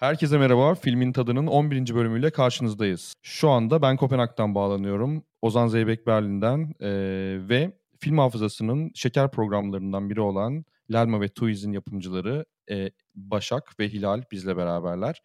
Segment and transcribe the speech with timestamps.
[0.00, 0.74] Herkese merhaba.
[0.74, 1.94] Filmin Tadının 11.
[1.94, 3.14] bölümüyle karşınızdayız.
[3.22, 5.24] Şu anda ben Kopenhag'dan bağlanıyorum.
[5.42, 6.88] Ozan Zeybek Berlin'den ee,
[7.48, 14.22] ve film hafızasının şeker programlarından biri olan Lerma ve Tuiz'in yapımcıları e, Başak ve Hilal
[14.32, 15.22] bizle beraberler.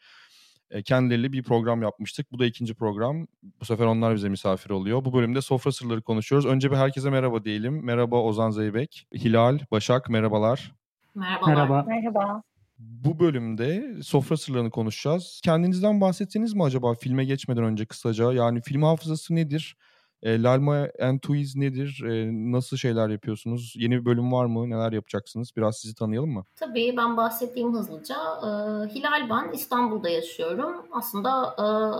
[0.72, 2.32] E, kendileriyle bir program yapmıştık.
[2.32, 3.28] Bu da ikinci program.
[3.62, 5.06] Bu sefer onlar bize misafir oluyor.
[5.06, 6.46] Bu bölümde sofra sırları konuşuyoruz.
[6.48, 7.86] Önce bir herkese merhaba diyelim.
[7.86, 10.72] Merhaba Ozan Zeybek, Hilal, Başak merhabalar.
[11.16, 11.56] Merhabalar.
[11.56, 11.86] Merhaba.
[11.88, 12.44] Merhaba.
[12.80, 15.42] Bu bölümde sofra sırlarını konuşacağız.
[15.44, 18.34] Kendinizden bahsetseniz mi acaba filme geçmeden önce kısaca?
[18.34, 19.78] Yani film hafızası nedir?
[20.24, 22.04] E, Lalma and Twiz nedir?
[22.04, 23.74] E, nasıl şeyler yapıyorsunuz?
[23.78, 24.70] Yeni bir bölüm var mı?
[24.70, 25.52] Neler yapacaksınız?
[25.58, 26.46] Biraz sizi tanıyalım mı?
[26.56, 28.16] Tabii ben bahsettiğim hızlıca.
[28.16, 28.48] E,
[28.96, 30.76] Hilal ben İstanbul'da yaşıyorum.
[30.92, 31.56] Aslında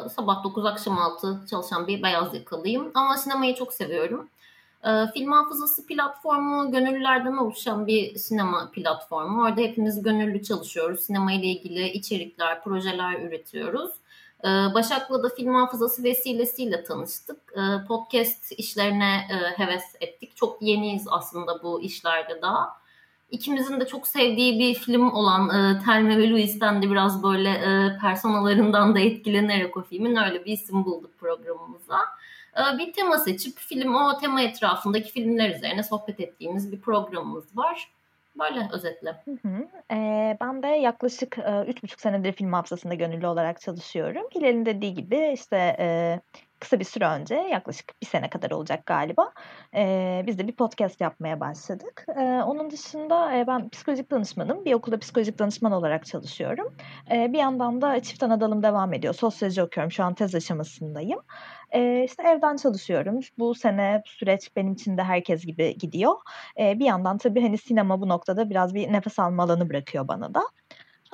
[0.06, 2.92] e, sabah 9 akşam 6 çalışan bir beyaz yakalıyım.
[2.94, 4.30] Ama sinemayı çok seviyorum.
[4.86, 9.42] E, Film Hafızası platformu gönüllülerden oluşan bir sinema platformu.
[9.42, 11.00] Orada hepimiz gönüllü çalışıyoruz.
[11.00, 13.92] Sinema ile ilgili içerikler, projeler üretiyoruz.
[14.44, 17.38] E, Başak'la da film hafızası vesilesiyle tanıştık.
[17.54, 20.36] E, Podcast işlerine e, heves ettik.
[20.36, 22.86] Çok yeniyiz aslında bu işlerde daha.
[23.32, 27.98] İkimizin de çok sevdiği bir film olan e, Thelma ve Louise'den de biraz böyle e,
[28.02, 31.98] personalarından da etkilenerek o filmin öyle bir isim bulduk programımıza.
[32.58, 37.92] E, bir tema seçip film o tema etrafındaki filmler üzerine sohbet ettiğimiz bir programımız var.
[38.40, 39.16] Böyle özetle.
[39.26, 39.68] Hı hı.
[39.92, 44.24] Ee, ben de yaklaşık e, üç buçuk senedir film hafızasında gönüllü olarak çalışıyorum.
[44.36, 46.20] Hilal'in dediği gibi işte e,
[46.66, 49.32] kısa bir süre önce yaklaşık bir sene kadar olacak galiba.
[49.76, 52.06] E, biz de bir podcast yapmaya başladık.
[52.18, 54.66] E, onun dışında e, ben psikolojik danışmanım.
[54.66, 56.76] Bir okulda psikolojik danışman olarak çalışıyorum.
[57.12, 59.14] E, bir yandan da çift ana dalım devam ediyor.
[59.14, 59.92] Sosyoloji okuyorum.
[59.92, 61.20] Şu an tez aşamasındayım.
[61.72, 63.20] E, işte evden çalışıyorum.
[63.38, 66.16] Bu sene süreç benim için de herkes gibi gidiyor.
[66.60, 70.34] E, bir yandan tabii hani sinema bu noktada biraz bir nefes alma alanı bırakıyor bana
[70.34, 70.42] da.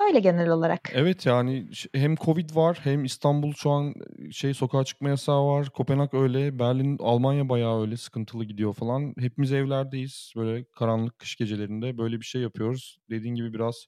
[0.06, 0.90] Öyle genel olarak.
[0.94, 3.94] Evet yani hem Covid var hem İstanbul şu an
[4.30, 5.70] şey sokağa çıkma yasağı var.
[5.70, 6.58] Kopenhag öyle.
[6.58, 9.14] Berlin, Almanya bayağı öyle sıkıntılı gidiyor falan.
[9.18, 10.32] Hepimiz evlerdeyiz.
[10.36, 12.98] Böyle karanlık kış gecelerinde böyle bir şey yapıyoruz.
[13.10, 13.86] Dediğin gibi biraz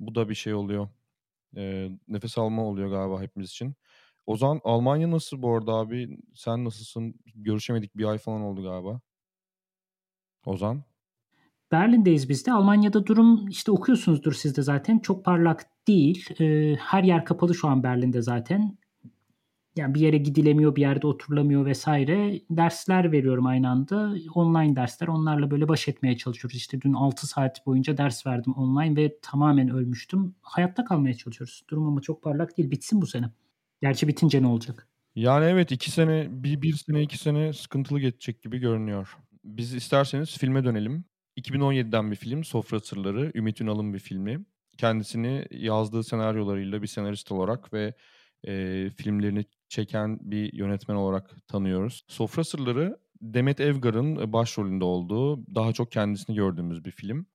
[0.00, 0.88] bu da bir şey oluyor.
[1.56, 3.74] E, nefes alma oluyor galiba hepimiz için.
[4.26, 6.18] Ozan Almanya nasıl bu arada abi?
[6.34, 7.14] Sen nasılsın?
[7.34, 9.00] Görüşemedik bir ay falan oldu galiba.
[10.46, 10.84] Ozan?
[11.72, 12.52] Berlin'deyiz biz de.
[12.52, 14.98] Almanya'da durum işte okuyorsunuzdur siz de zaten.
[14.98, 16.26] Çok parlak değil.
[16.40, 18.78] Ee, her yer kapalı şu an Berlin'de zaten.
[19.76, 22.40] Yani bir yere gidilemiyor, bir yerde oturulamıyor vesaire.
[22.50, 24.14] Dersler veriyorum aynı anda.
[24.34, 25.08] Online dersler.
[25.08, 26.56] Onlarla böyle baş etmeye çalışıyoruz.
[26.56, 30.34] İşte dün 6 saat boyunca ders verdim online ve tamamen ölmüştüm.
[30.42, 31.64] Hayatta kalmaya çalışıyoruz.
[31.70, 32.70] Durum ama çok parlak değil.
[32.70, 33.30] Bitsin bu sene.
[33.82, 34.88] Gerçi bitince ne olacak?
[35.14, 39.16] Yani evet iki sene, bir, bir sene iki sene sıkıntılı geçecek gibi görünüyor.
[39.44, 41.04] Biz isterseniz filme dönelim.
[41.36, 43.32] 2017'den bir film Sofra Sırları.
[43.34, 44.44] Ümit Ünal'ın bir filmi.
[44.78, 47.94] Kendisini yazdığı senaryolarıyla bir senarist olarak ve
[48.46, 52.04] e, filmlerini çeken bir yönetmen olarak tanıyoruz.
[52.08, 57.26] Sofra Sırları Demet Evgar'ın başrolünde olduğu daha çok kendisini gördüğümüz bir film.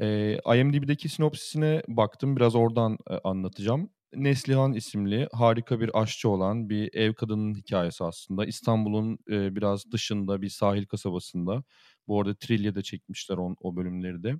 [0.00, 3.90] E, IMDb'deki sinopsisine baktım biraz oradan e, anlatacağım.
[4.14, 8.46] Neslihan isimli harika bir aşçı olan bir ev kadının hikayesi aslında.
[8.46, 11.62] İstanbul'un e, biraz dışında bir sahil kasabasında.
[12.08, 14.34] Bu arada Trilya'da çekmişler on, o bölümleri de.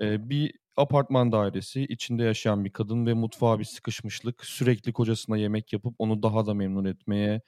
[0.00, 4.44] E, bir apartman dairesi, içinde yaşayan bir kadın ve mutfağa bir sıkışmışlık.
[4.46, 7.42] Sürekli kocasına yemek yapıp onu daha da memnun etmeye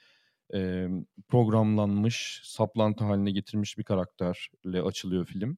[0.53, 0.87] e,
[1.29, 5.57] programlanmış, saplantı haline getirmiş bir karakterle açılıyor film.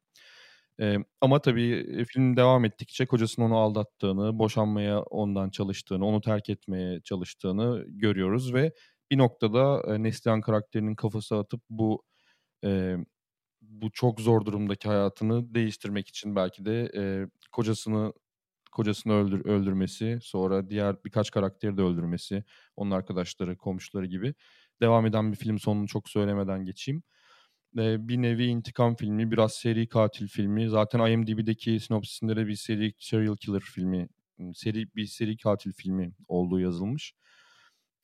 [0.81, 7.01] Ee, ama tabii film devam ettikçe kocasının onu aldattığını, boşanmaya ondan çalıştığını, onu terk etmeye
[7.01, 8.73] çalıştığını görüyoruz ve
[9.11, 12.03] bir noktada e, Neslihan karakterinin kafası atıp bu
[12.66, 12.97] e,
[13.81, 18.13] bu çok zor durumdaki hayatını değiştirmek için belki de e, kocasını
[18.72, 22.44] kocasını öldür, öldürmesi, sonra diğer birkaç karakteri de öldürmesi,
[22.75, 24.34] onun arkadaşları, komşuları gibi
[24.81, 27.03] devam eden bir film sonunu çok söylemeden geçeyim
[27.75, 30.69] bir nevi intikam filmi, biraz seri katil filmi.
[30.69, 34.07] Zaten IMDb'deki sinopsisinde de bir seri serial killer filmi,
[34.53, 37.13] seri bir seri katil filmi olduğu yazılmış.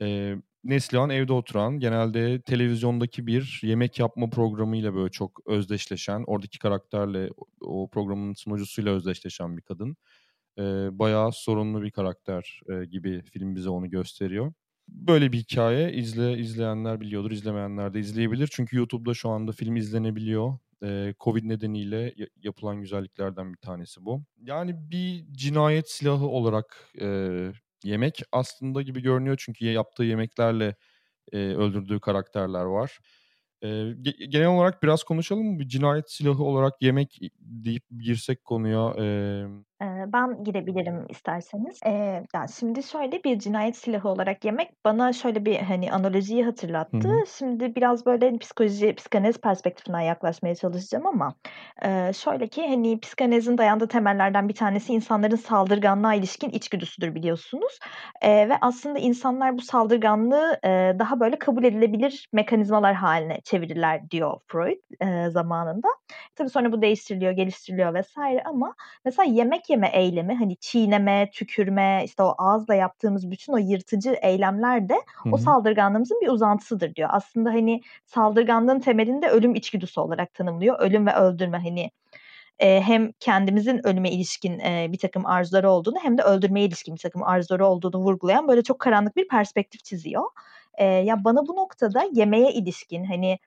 [0.01, 0.35] E,
[0.65, 7.29] Neslihan evde oturan, genelde televizyondaki bir yemek yapma programıyla böyle çok özdeşleşen, oradaki karakterle,
[7.61, 9.97] o programın sunucusuyla özdeşleşen bir kadın.
[10.59, 10.63] E,
[10.99, 14.53] bayağı sorunlu bir karakter e, gibi film bize onu gösteriyor.
[14.87, 18.49] Böyle bir hikaye izle izleyenler biliyordur, izlemeyenler de izleyebilir.
[18.51, 20.57] Çünkü YouTube'da şu anda film izlenebiliyor.
[20.83, 24.23] Ee, Covid nedeniyle yapılan güzelliklerden bir tanesi bu.
[24.41, 27.07] Yani bir cinayet silahı olarak e,
[27.85, 29.37] yemek aslında gibi görünüyor.
[29.39, 30.75] Çünkü yaptığı yemeklerle
[31.33, 32.99] e, öldürdüğü karakterler var.
[33.63, 33.93] Ee,
[34.29, 35.59] genel olarak biraz konuşalım mı?
[35.59, 38.95] Bir cinayet silahı olarak yemek deyip girsek konuya.
[38.99, 39.45] Ee...
[40.13, 41.79] Ben girebilirim isterseniz.
[41.85, 46.97] Ee, yani şimdi şöyle bir cinayet silahı olarak yemek bana şöyle bir hani analojiyi hatırlattı.
[46.97, 47.23] Hı hı.
[47.37, 51.35] Şimdi biraz böyle psikoloji, psikanaliz perspektifinden yaklaşmaya çalışacağım ama
[51.83, 57.79] e, şöyle ki hani psikanalizin dayandığı temellerden bir tanesi insanların saldırganlığa ilişkin içgüdüsüdür biliyorsunuz.
[58.21, 60.69] E, ve aslında insanlar bu saldırganlığı e,
[60.99, 65.87] daha böyle kabul edilebilir mekanizmalar haline çevirirler diyor Freud e, zamanında.
[66.35, 68.75] Tabii sonra bu değiştiriliyor, geliştiriliyor vesaire ama
[69.05, 74.89] mesela yemek yeme eylemi hani çiğneme, tükürme, işte o ağızla yaptığımız bütün o yırtıcı eylemler
[74.89, 75.33] de Hı-hı.
[75.33, 77.09] o saldırganlığımızın bir uzantısıdır diyor.
[77.11, 80.79] Aslında hani saldırganlığın temelinde ölüm içgüdüsü olarak tanımlıyor.
[80.79, 81.91] Ölüm ve öldürme hani
[82.59, 86.99] e, hem kendimizin ölüme ilişkin e, bir takım arzuları olduğunu hem de öldürmeye ilişkin bir
[87.01, 90.23] takım arzuları olduğunu vurgulayan böyle çok karanlık bir perspektif çiziyor.
[90.77, 93.39] E, ya bana bu noktada yemeğe ilişkin hani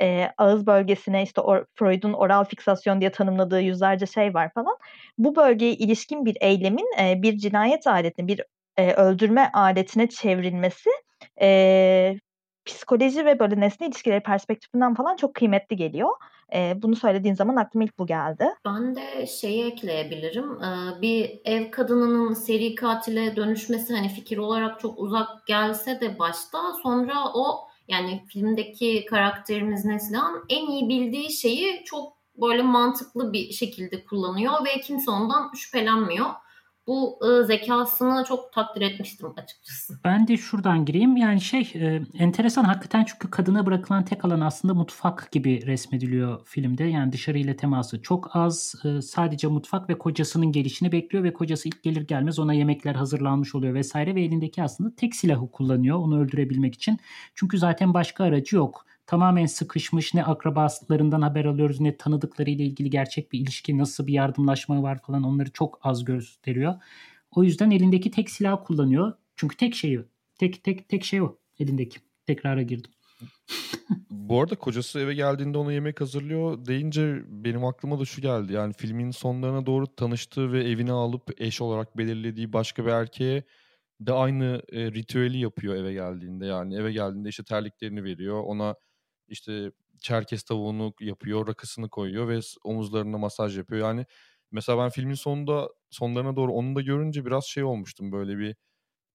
[0.00, 4.76] e, ağız bölgesine işte or, Freud'un oral fiksasyon diye tanımladığı yüzlerce şey var falan.
[5.18, 8.40] Bu bölgeye ilişkin bir eylemin e, bir cinayet aletine, bir
[8.76, 10.90] e, öldürme aletine çevrilmesi
[11.40, 12.18] e,
[12.64, 16.10] psikoloji ve böyle nesne ilişkileri perspektifinden falan çok kıymetli geliyor.
[16.54, 18.48] E, bunu söylediğin zaman aklıma ilk bu geldi.
[18.64, 20.62] Ben de şeyi ekleyebilirim.
[20.62, 26.58] E, bir ev kadınının seri katile dönüşmesi hani fikir olarak çok uzak gelse de başta
[26.82, 34.04] sonra o yani filmdeki karakterimiz Neslihan en iyi bildiği şeyi çok böyle mantıklı bir şekilde
[34.04, 36.26] kullanıyor ve kimse ondan şüphelenmiyor
[36.86, 39.98] bu e, zekasını çok takdir etmiştim açıkçası.
[40.04, 41.16] Ben de şuradan gireyim.
[41.16, 46.84] Yani şey e, enteresan hakikaten çünkü kadına bırakılan tek alan aslında mutfak gibi resmediliyor filmde.
[46.84, 48.74] Yani dışarıyla teması çok az.
[48.84, 53.54] E, sadece mutfak ve kocasının gelişini bekliyor ve kocası ilk gelir gelmez ona yemekler hazırlanmış
[53.54, 56.98] oluyor vesaire ve elindeki aslında tek silahı kullanıyor onu öldürebilmek için.
[57.34, 63.32] Çünkü zaten başka aracı yok tamamen sıkışmış ne akrabaslarından haber alıyoruz ne tanıdıklarıyla ilgili gerçek
[63.32, 66.74] bir ilişki nasıl bir yardımlaşma var falan onları çok az gösteriyor.
[67.30, 69.12] O yüzden elindeki tek silah kullanıyor.
[69.36, 70.00] Çünkü tek şeyi
[70.38, 71.98] tek tek tek şey o elindeki.
[72.26, 72.90] Tekrara girdim.
[74.10, 78.52] Bu arada kocası eve geldiğinde ona yemek hazırlıyor deyince benim aklıma da şu geldi.
[78.52, 83.42] Yani filmin sonlarına doğru tanıştığı ve evine alıp eş olarak belirlediği başka bir erkeğe
[84.00, 86.46] de aynı e, ritüeli yapıyor eve geldiğinde.
[86.46, 88.42] Yani eve geldiğinde işte terliklerini veriyor.
[88.46, 88.74] Ona
[89.28, 93.88] işte çerkez tavuğunu yapıyor, rakısını koyuyor ve omuzlarına masaj yapıyor.
[93.88, 94.06] Yani
[94.50, 98.56] mesela ben filmin sonunda sonlarına doğru onu da görünce biraz şey olmuştum böyle bir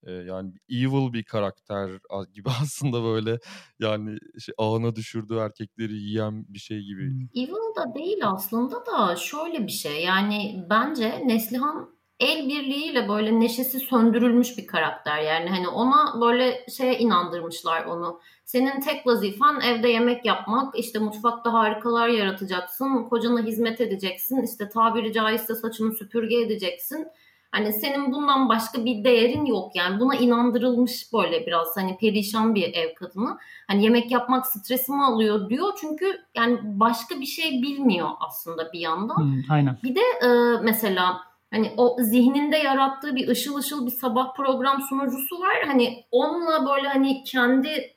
[0.03, 1.91] e, yani evil bir karakter
[2.33, 3.39] gibi aslında böyle
[3.79, 7.29] yani şey, ağına düşürdüğü erkekleri yiyen bir şey gibi.
[7.35, 13.79] Evil da değil aslında da şöyle bir şey yani bence Neslihan el birliğiyle böyle neşesi
[13.79, 15.21] söndürülmüş bir karakter.
[15.21, 18.19] Yani hani ona böyle şeye inandırmışlar onu.
[18.45, 25.13] Senin tek vazifen evde yemek yapmak, işte mutfakta harikalar yaratacaksın, kocana hizmet edeceksin, işte tabiri
[25.13, 27.07] caizse saçını süpürge edeceksin.
[27.51, 32.73] Hani senin bundan başka bir değerin yok yani buna inandırılmış böyle biraz hani perişan bir
[32.73, 33.37] ev kadını.
[33.67, 39.17] Hani yemek yapmak stresimi alıyor diyor çünkü yani başka bir şey bilmiyor aslında bir yandan.
[39.17, 39.77] Hmm, aynen.
[39.83, 40.27] Bir de e,
[40.63, 45.63] mesela hani o zihninde yarattığı bir ışıl ışıl bir sabah program sunucusu var.
[45.65, 47.93] Hani onunla böyle hani kendi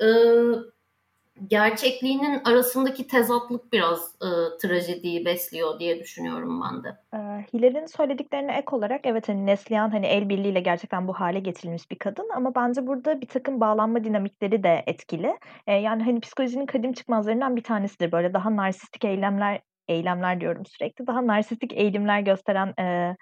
[0.00, 0.08] e,
[1.48, 4.28] gerçekliğinin arasındaki tezatlık biraz e,
[4.62, 6.88] trajediyi besliyor diye düşünüyorum ben de.
[7.14, 7.18] E,
[7.52, 11.98] Hilal'in söylediklerine ek olarak evet hani Neslihan hani el birliğiyle gerçekten bu hale getirilmiş bir
[11.98, 15.38] kadın ama bence burada bir takım bağlanma dinamikleri de etkili.
[15.66, 21.06] E, yani hani psikolojinin kadim çıkmazlarından bir tanesidir böyle daha narsistik eylemler eylemler diyorum sürekli.
[21.06, 23.16] Daha narsistik eğilimler gösteren e,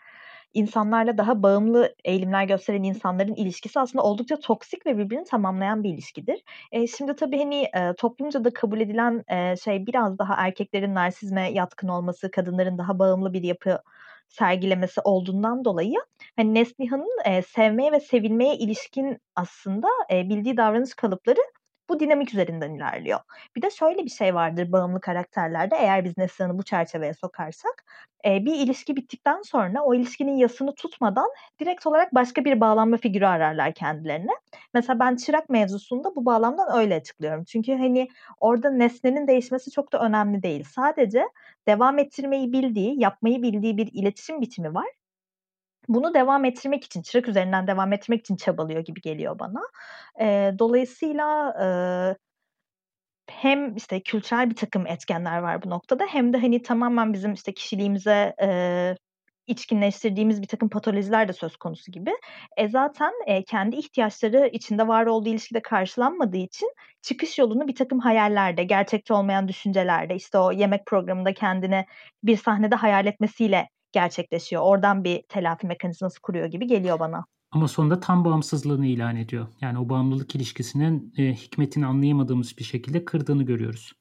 [0.54, 6.44] insanlarla daha bağımlı eğilimler gösteren insanların ilişkisi aslında oldukça toksik ve birbirini tamamlayan bir ilişkidir.
[6.72, 11.52] E, şimdi tabii hani e, toplumca da kabul edilen e, şey biraz daha erkeklerin narsizme
[11.52, 13.78] yatkın olması, kadınların daha bağımlı bir yapı
[14.28, 15.96] sergilemesi olduğundan dolayı
[16.36, 21.40] hani Neslihan'ın e, sevmeye ve sevilmeye ilişkin aslında e, bildiği davranış kalıpları
[21.88, 23.20] bu dinamik üzerinden ilerliyor.
[23.56, 27.84] Bir de şöyle bir şey vardır bağımlı karakterlerde eğer biz Neslihan'ı bu çerçeveye sokarsak
[28.26, 31.28] e, bir ilişki bittikten sonra o ilişkinin yasını tutmadan
[31.60, 34.32] direkt olarak başka bir bağlanma figürü ararlar kendilerine.
[34.74, 37.44] Mesela ben çırak mevzusunda bu bağlamdan öyle açıklıyorum.
[37.44, 38.08] Çünkü hani
[38.40, 40.64] orada nesnenin değişmesi çok da önemli değil.
[40.64, 41.28] Sadece
[41.68, 44.86] devam ettirmeyi bildiği, yapmayı bildiği bir iletişim biçimi var
[45.88, 49.62] bunu devam ettirmek için, çırak üzerinden devam ettirmek için çabalıyor gibi geliyor bana.
[50.20, 51.66] E, dolayısıyla e,
[53.30, 57.54] hem işte kültürel bir takım etkenler var bu noktada hem de hani tamamen bizim işte
[57.54, 58.96] kişiliğimize e,
[59.46, 62.10] içkinleştirdiğimiz bir takım patolojiler de söz konusu gibi.
[62.56, 66.72] E zaten e, kendi ihtiyaçları içinde var olduğu ilişkide karşılanmadığı için
[67.02, 71.86] çıkış yolunu bir takım hayallerde, gerçekçi olmayan düşüncelerde, işte o yemek programında kendini
[72.22, 74.62] bir sahnede hayal etmesiyle gerçekleşiyor.
[74.62, 77.24] Oradan bir telafi mekanizması kuruyor gibi geliyor bana.
[77.50, 79.46] Ama sonunda tam bağımsızlığını ilan ediyor.
[79.60, 83.92] Yani o bağımlılık ilişkisinin e, hikmetini anlayamadığımız bir şekilde kırdığını görüyoruz.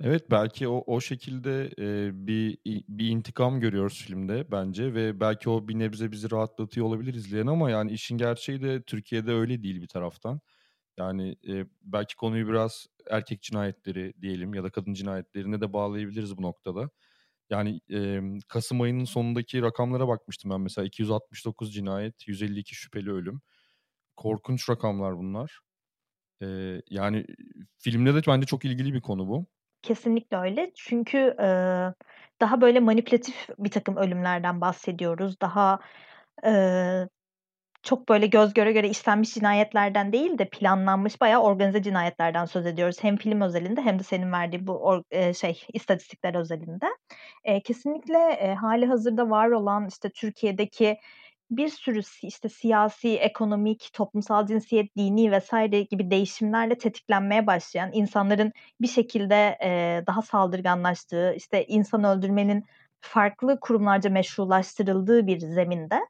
[0.00, 2.58] Evet belki o o şekilde e, bir
[2.88, 7.70] bir intikam görüyoruz filmde bence ve belki o bir nebze bizi rahatlatıyor olabilir izleyen ama
[7.70, 10.40] yani işin gerçeği de Türkiye'de öyle değil bir taraftan.
[10.98, 16.42] Yani e, belki konuyu biraz erkek cinayetleri diyelim ya da kadın cinayetlerine de bağlayabiliriz bu
[16.42, 16.90] noktada.
[17.50, 23.40] Yani e, Kasım ayının sonundaki rakamlara bakmıştım ben mesela 269 cinayet, 152 şüpheli ölüm.
[24.16, 25.60] Korkunç rakamlar bunlar.
[26.42, 26.46] E,
[26.90, 27.26] yani
[27.78, 29.46] filmde de bence çok ilgili bir konu bu.
[29.82, 30.72] Kesinlikle öyle.
[30.74, 31.48] Çünkü e,
[32.40, 35.40] daha böyle manipülatif bir takım ölümlerden bahsediyoruz.
[35.40, 35.78] Daha
[36.46, 36.52] e,
[37.82, 42.96] çok böyle göz göre göre işlenmiş cinayetlerden değil de planlanmış bayağı organize cinayetlerden söz ediyoruz.
[43.02, 46.86] Hem film özelinde hem de senin verdiği bu or, e, şey istatistikler özelinde.
[47.44, 50.98] E, kesinlikle e, hali hazırda var olan işte Türkiye'deki
[51.50, 58.88] bir sürü işte siyasi, ekonomik, toplumsal cinsiyet, dini vesaire gibi değişimlerle tetiklenmeye başlayan insanların bir
[58.88, 62.64] şekilde e, daha saldırganlaştığı, işte insan öldürmenin
[63.00, 66.00] farklı kurumlarca meşrulaştırıldığı bir zeminde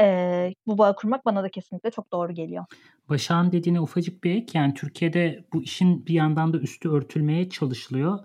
[0.00, 2.64] e, bu bağı kurmak bana da kesinlikle çok doğru geliyor.
[3.08, 8.18] Başak'ın dediğine ufacık bir ek yani Türkiye'de bu işin bir yandan da üstü örtülmeye çalışılıyor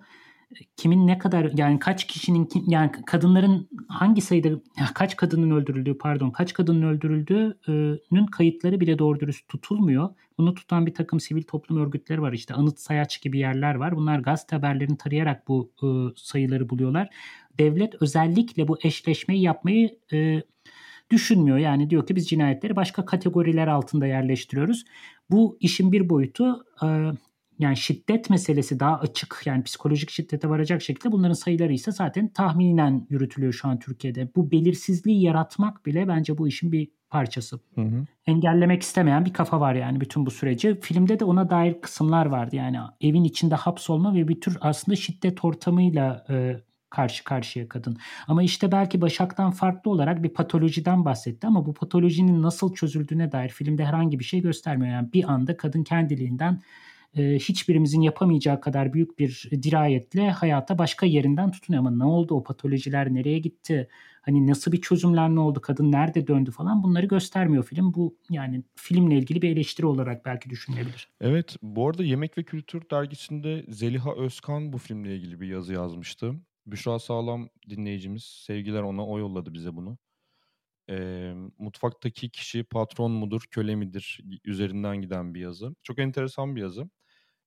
[0.77, 4.49] kimin ne kadar yani kaç kişinin yani kadınların hangi sayıda
[4.93, 10.09] kaç kadının öldürüldüğü pardon kaç kadının öldürüldüğünün kayıtları bile doğru dürüst tutulmuyor.
[10.37, 13.95] Bunu tutan bir takım sivil toplum örgütleri var işte Anıt Sayaç gibi yerler var.
[13.95, 17.09] Bunlar gazete haberlerini tarayarak bu e, sayıları buluyorlar.
[17.59, 20.43] Devlet özellikle bu eşleşmeyi yapmayı e,
[21.09, 21.57] düşünmüyor.
[21.57, 24.85] Yani diyor ki biz cinayetleri başka kategoriler altında yerleştiriyoruz.
[25.29, 26.87] Bu işin bir boyutu e,
[27.59, 33.07] yani şiddet meselesi daha açık yani psikolojik şiddete varacak şekilde bunların sayıları ise zaten tahminen
[33.09, 34.29] yürütülüyor şu an Türkiye'de.
[34.35, 37.59] Bu belirsizliği yaratmak bile bence bu işin bir parçası.
[37.75, 38.05] Hı hı.
[38.25, 40.79] Engellemek istemeyen bir kafa var yani bütün bu süreci.
[40.81, 45.45] Filmde de ona dair kısımlar vardı yani evin içinde hapsolma ve bir tür aslında şiddet
[45.45, 46.55] ortamıyla e,
[46.89, 47.97] karşı karşıya kadın.
[48.27, 53.49] Ama işte belki Başak'tan farklı olarak bir patolojiden bahsetti ama bu patolojinin nasıl çözüldüğüne dair
[53.49, 54.93] filmde herhangi bir şey göstermiyor.
[54.93, 56.61] Yani bir anda kadın kendiliğinden
[57.15, 61.81] e, hiçbirimizin yapamayacağı kadar büyük bir dirayetle hayata başka yerinden tutunuyor.
[61.81, 63.87] Ama ne oldu o patolojiler nereye gitti?
[64.21, 65.61] Hani nasıl bir çözümlenme oldu?
[65.61, 67.93] Kadın nerede döndü falan bunları göstermiyor film.
[67.93, 71.09] Bu yani filmle ilgili bir eleştiri olarak belki düşünülebilir.
[71.21, 76.33] Evet bu arada Yemek ve Kültür dergisinde Zeliha Özkan bu filmle ilgili bir yazı yazmıştı.
[76.67, 79.97] Büşra Sağlam dinleyicimiz sevgiler ona o yolladı bize bunu.
[80.89, 85.75] E, mutfaktaki kişi patron mudur, köle midir üzerinden giden bir yazı.
[85.83, 86.89] Çok enteresan bir yazı.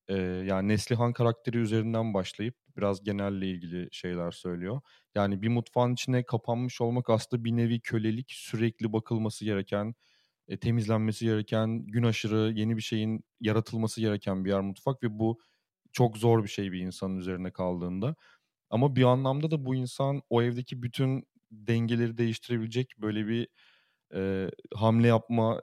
[0.09, 4.81] E, yani Neslihan karakteri üzerinden başlayıp biraz genelle ilgili şeyler söylüyor.
[5.15, 9.95] Yani bir mutfağın içine kapanmış olmak aslında bir nevi kölelik, sürekli bakılması gereken,
[10.49, 15.41] e, temizlenmesi gereken, gün aşırı yeni bir şeyin yaratılması gereken bir yer mutfak ve bu
[15.93, 18.17] çok zor bir şey bir insanın üzerine kaldığında.
[18.71, 23.49] Ama bir anlamda da bu insan o evdeki bütün dengeleri değiştirebilecek böyle bir
[24.15, 25.61] e, hamle yapma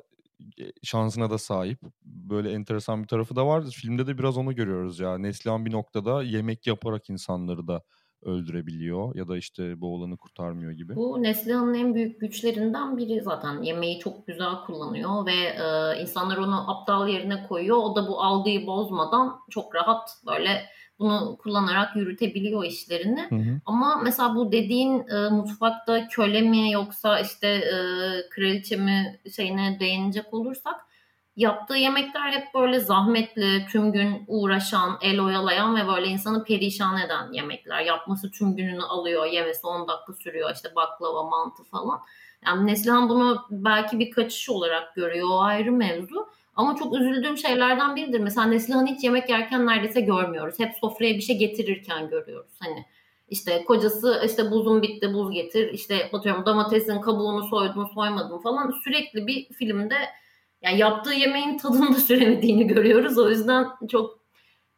[0.83, 1.79] şansına da sahip.
[2.05, 3.63] Böyle enteresan bir tarafı da var.
[3.71, 5.17] Filmde de biraz onu görüyoruz ya.
[5.17, 7.83] Neslihan bir noktada yemek yaparak insanları da
[8.21, 10.95] öldürebiliyor ya da işte bu olanı kurtarmıyor gibi.
[10.95, 13.61] Bu Neslihan'ın en büyük güçlerinden biri zaten.
[13.61, 17.77] Yemeği çok güzel kullanıyor ve e, insanlar onu aptal yerine koyuyor.
[17.77, 20.65] O da bu algıyı bozmadan çok rahat böyle
[20.99, 23.27] bunu kullanarak yürütebiliyor işlerini.
[23.29, 23.59] Hı hı.
[23.65, 27.75] Ama mesela bu dediğin e, mutfakta köle mi yoksa işte e,
[28.29, 30.87] kraliçe mi şeyine değinecek olursak
[31.37, 37.31] yaptığı yemekler hep böyle zahmetli, tüm gün uğraşan, el oyalayan ve böyle insanı perişan eden
[37.31, 37.81] yemekler.
[37.81, 41.99] Yapması tüm gününü alıyor, yemesi 10 dakika sürüyor işte baklava, mantı falan.
[42.45, 46.27] Yani Neslihan bunu belki bir kaçış olarak görüyor, o ayrı mevzu.
[46.57, 48.19] Ama çok üzüldüğüm şeylerden biridir.
[48.19, 50.59] Mesela Neslihan'ı hiç yemek yerken neredeyse görmüyoruz.
[50.59, 52.51] Hep sofraya bir şey getirirken görüyoruz.
[52.59, 52.85] Hani
[53.29, 55.73] işte kocası işte buzum bitti buz getir.
[55.73, 58.73] İşte atıyorum domatesin kabuğunu soydum soymadım falan.
[58.83, 59.95] Sürekli bir filmde
[60.61, 63.17] yani yaptığı yemeğin tadını da süremediğini görüyoruz.
[63.17, 64.19] O yüzden çok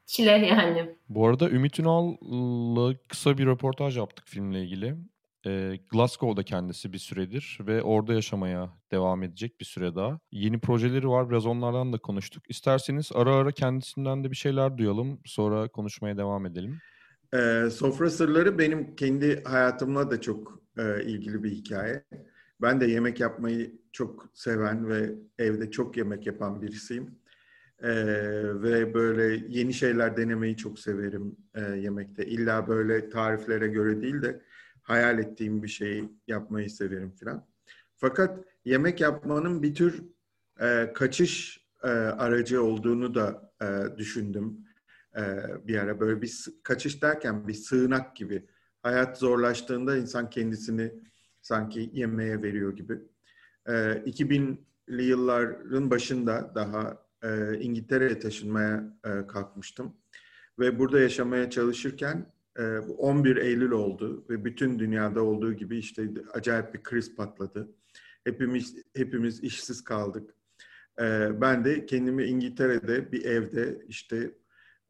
[0.06, 0.96] çile yani.
[1.10, 4.96] Bu arada Ümit Ünal'la kısa bir röportaj yaptık filmle ilgili.
[5.46, 10.20] E, Glasgow'da kendisi bir süredir ve orada yaşamaya devam edecek bir süre daha.
[10.32, 12.44] Yeni projeleri var biraz onlardan da konuştuk.
[12.50, 16.78] İsterseniz ara ara kendisinden de bir şeyler duyalım sonra konuşmaya devam edelim.
[17.34, 22.04] E, Sofra Sırları benim kendi hayatımla da çok e, ilgili bir hikaye.
[22.62, 27.20] Ben de yemek yapmayı çok seven ve evde çok yemek yapan birisiyim.
[27.84, 27.92] Ee,
[28.62, 32.26] ve böyle yeni şeyler denemeyi çok severim e, yemekte.
[32.26, 34.42] İlla böyle tariflere göre değil de
[34.90, 37.48] hayal ettiğim bir şeyi yapmayı severim filan.
[37.96, 40.04] Fakat yemek yapmanın bir tür
[40.60, 44.58] e, kaçış e, aracı olduğunu da e, düşündüm
[45.18, 45.24] e,
[45.68, 46.00] bir ara.
[46.00, 48.46] Böyle bir kaçış derken bir sığınak gibi.
[48.84, 50.94] Hayat zorlaştığında insan kendisini
[51.42, 53.00] sanki yemeğe veriyor gibi.
[53.68, 59.96] E, 2000'li yılların başında daha e, İngiltere'ye taşınmaya e, kalkmıştım.
[60.60, 62.34] Ve burada yaşamaya çalışırken
[62.98, 67.70] 11 Eylül oldu ve bütün dünyada olduğu gibi işte acayip bir kriz patladı.
[68.24, 70.36] Hepimiz hepimiz işsiz kaldık.
[71.00, 74.32] E, ben de kendimi İngiltere'de bir evde işte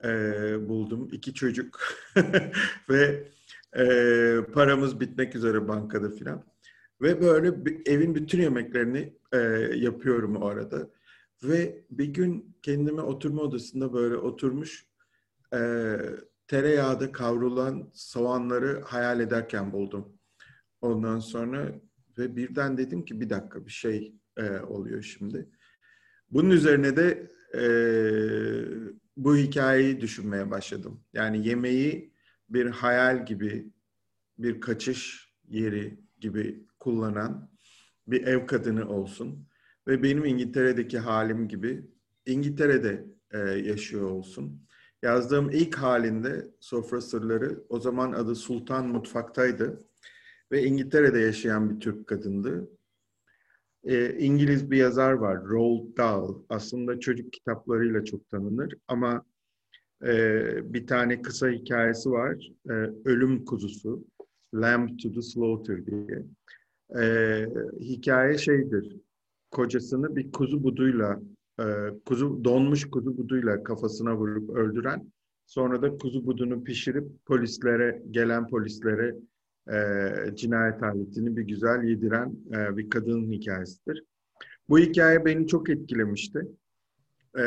[0.04, 0.10] e,
[0.70, 1.10] buldum.
[1.12, 1.80] iki çocuk
[2.90, 3.28] ve
[3.78, 3.86] e,
[4.54, 6.46] paramız bitmek üzere bankada filan.
[7.02, 7.48] Ve böyle
[7.86, 9.38] evin bütün yemeklerini e,
[9.76, 10.90] yapıyorum o arada.
[11.44, 14.86] Ve bir gün kendime oturma odasında böyle oturmuş
[16.50, 20.20] tereyağda kavrulan soğanları hayal ederken buldum.
[20.82, 21.72] Ondan sonra
[22.18, 25.50] ve birden dedim ki bir dakika bir şey e, oluyor şimdi.
[26.32, 27.64] Bunun üzerine de e,
[29.18, 31.04] bu hikayeyi düşünmeye başladım.
[31.14, 32.14] Yani yemeği
[32.50, 33.74] bir hayal gibi,
[34.38, 37.52] bir kaçış yeri gibi kullanan
[38.08, 39.48] bir ev kadını olsun
[39.88, 41.86] ve benim İngiltere'deki halim gibi
[42.26, 44.69] İngiltere'de e, yaşıyor olsun.
[45.04, 49.84] Yazdığım ilk halinde Sofra Sırları o zaman adı Sultan Mutfak'taydı
[50.52, 52.70] ve İngiltere'de yaşayan bir Türk kadındı.
[53.84, 56.34] E, İngiliz bir yazar var, Roald Dahl.
[56.50, 59.26] Aslında çocuk kitaplarıyla çok tanınır ama
[60.04, 60.14] e,
[60.74, 62.74] bir tane kısa hikayesi var, e,
[63.06, 64.08] Ölüm Kuzusu,
[64.54, 66.26] Lamb to the Slaughter diye.
[67.00, 67.46] E,
[67.80, 68.96] hikaye şeydir,
[69.52, 71.22] kocasını bir kuzu buduyla,
[71.60, 71.64] e,
[72.06, 75.12] kuzu donmuş kuzu buduyla kafasına vurup öldüren,
[75.46, 79.16] sonra da kuzu budunu pişirip polislere, gelen polislere
[79.68, 84.04] e, cinayet aletini bir güzel yediren e, bir kadının hikayesidir.
[84.70, 86.48] Bu hikaye beni çok etkilemişti.
[87.36, 87.44] E,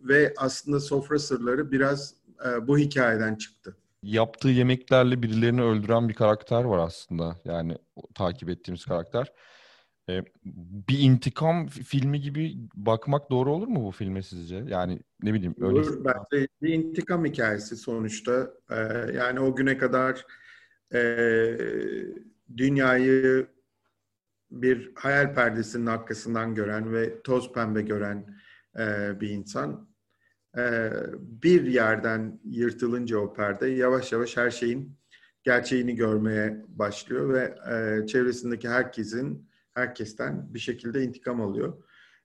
[0.00, 2.14] ve aslında sofra sırları biraz
[2.46, 3.76] e, bu hikayeden çıktı.
[4.02, 7.36] Yaptığı yemeklerle birilerini öldüren bir karakter var aslında.
[7.44, 7.76] Yani
[8.14, 9.32] takip ettiğimiz karakter.
[10.08, 10.24] E,
[10.88, 14.64] bir intikam filmi gibi bakmak doğru olur mu bu filme sizce?
[14.68, 15.80] Yani ne bileyim öyle.
[15.80, 18.50] Olur, bence bir intikam hikayesi sonuçta.
[18.70, 18.76] E,
[19.14, 20.26] yani o güne kadar
[20.94, 21.00] e,
[22.56, 23.46] dünyayı
[24.50, 28.38] bir hayal perdesinin arkasından gören ve toz pembe gören
[28.78, 29.88] e, bir insan
[30.58, 30.90] e,
[31.20, 34.98] bir yerden yırtılınca o perde yavaş yavaş her şeyin
[35.42, 41.72] gerçeğini görmeye başlıyor ve e, çevresindeki herkesin herkesten bir şekilde intikam alıyor.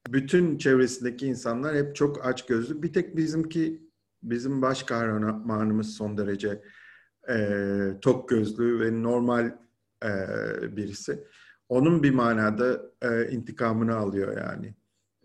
[0.10, 2.84] Bütün çevresindeki insanlar hep çok aç gözlü.
[2.84, 3.90] Bir tek bizimki
[4.24, 6.62] bizim baş kahramanımız son derece
[7.30, 7.58] e,
[8.02, 9.58] tok gözlü ve normal
[10.04, 10.10] e,
[10.78, 11.24] birisi.
[11.70, 14.76] Onun bir manada e, intikamını alıyor yani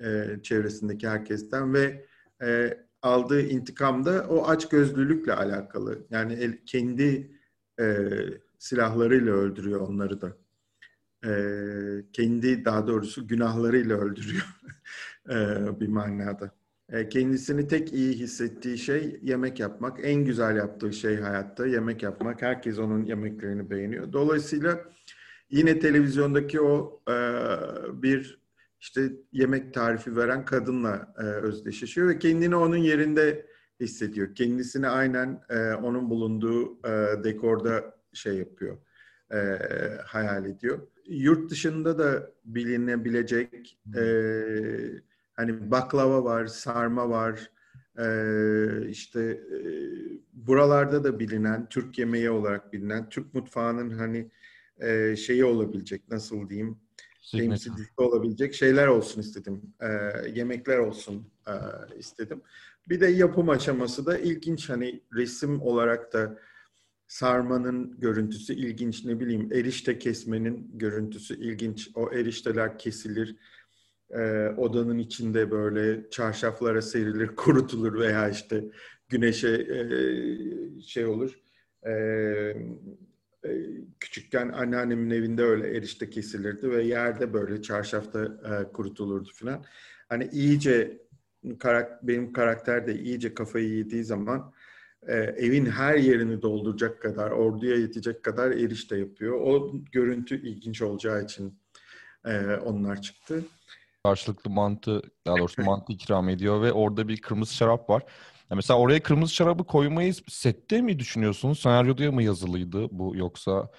[0.01, 2.07] e, çevresindeki herkesten ve
[2.43, 6.07] e, aldığı intikam da o aç gözlülükle alakalı.
[6.11, 7.31] Yani el, kendi
[7.81, 8.09] e,
[8.59, 10.37] silahlarıyla öldürüyor onları da.
[11.25, 11.31] E,
[12.13, 14.47] kendi daha doğrusu günahlarıyla öldürüyor
[15.31, 16.51] e, bir manada.
[16.93, 19.99] E, kendisini tek iyi hissettiği şey yemek yapmak.
[20.03, 22.43] En güzel yaptığı şey hayatta yemek yapmak.
[22.43, 24.13] Herkes onun yemeklerini beğeniyor.
[24.13, 24.85] Dolayısıyla
[25.51, 27.15] yine televizyondaki o e,
[28.03, 28.39] bir
[28.81, 33.47] işte yemek tarifi veren kadınla e, özdeşleşiyor ve kendini onun yerinde
[33.81, 34.35] hissediyor.
[34.35, 38.79] Kendisini aynen e, onun bulunduğu e, dekorda şey yapıyor,
[39.33, 39.59] e,
[40.05, 40.79] hayal ediyor.
[41.07, 44.03] Yurt dışında da bilinebilecek e,
[45.35, 47.51] hani baklava var, sarma var,
[47.99, 49.61] e, işte e,
[50.33, 54.31] buralarda da bilinen, Türk yemeği olarak bilinen, Türk mutfağının hani
[54.81, 56.79] e, şeyi olabilecek, nasıl diyeyim,
[57.33, 59.63] temsilcisi olabilecek şeyler olsun istedim.
[59.81, 59.89] E,
[60.35, 61.53] yemekler olsun e,
[61.99, 62.43] istedim.
[62.89, 64.71] Bir de yapım aşaması da ilginç.
[64.71, 66.39] Hani resim olarak da
[67.09, 69.05] sarmanın görüntüsü ilginç.
[69.05, 71.91] Ne bileyim erişte kesmenin görüntüsü ilginç.
[71.95, 73.37] O erişteler kesilir.
[74.11, 78.65] E, odanın içinde böyle çarşaflara serilir, kurutulur veya işte
[79.09, 81.41] güneşe e, şey olur.
[81.87, 81.93] E,
[83.45, 83.51] e,
[84.01, 89.65] küçükken anneannemin evinde öyle erişte kesilirdi ve yerde böyle çarşafta e, kurutulurdu falan.
[90.09, 90.99] Hani iyice
[91.59, 94.53] karak, benim karakter de iyice kafayı yediği zaman
[95.09, 99.41] e, evin her yerini dolduracak kadar, orduya yetecek kadar erişte yapıyor.
[99.41, 101.59] O görüntü ilginç olacağı için
[102.25, 103.45] e, onlar çıktı.
[104.05, 108.03] Karşılıklı mantı, daha doğrusu mantı ikram ediyor ve orada bir kırmızı şarap var.
[108.51, 111.61] Ya mesela oraya kırmızı şarabı koymayı sette mi düşünüyorsunuz?
[111.61, 113.71] Senaryoda mı yazılıydı bu yoksa?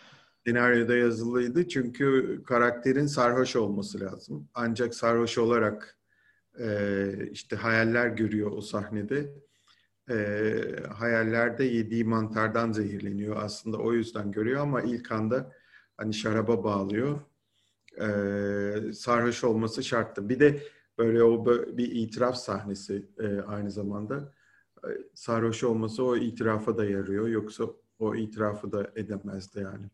[0.48, 4.50] Senaryoda yazılıydı çünkü karakterin sarhoş olması lazım.
[4.54, 5.98] Ancak sarhoş olarak
[6.60, 9.34] e, işte hayaller görüyor o sahnede.
[10.10, 10.16] E,
[10.98, 15.52] hayallerde yediği mantardan zehirleniyor aslında o yüzden görüyor ama ilk anda
[15.98, 17.20] hani şaraba bağlıyor.
[17.98, 20.30] E, sarhoş olması şarttı.
[20.30, 20.64] Bir de
[20.98, 21.46] böyle o
[21.78, 24.34] bir itiraf sahnesi e, aynı zamanda.
[24.84, 27.28] E, sarhoş olması o itirafa da yarıyor.
[27.28, 27.64] Yoksa
[28.00, 29.86] o itirafı da edemezdi yani.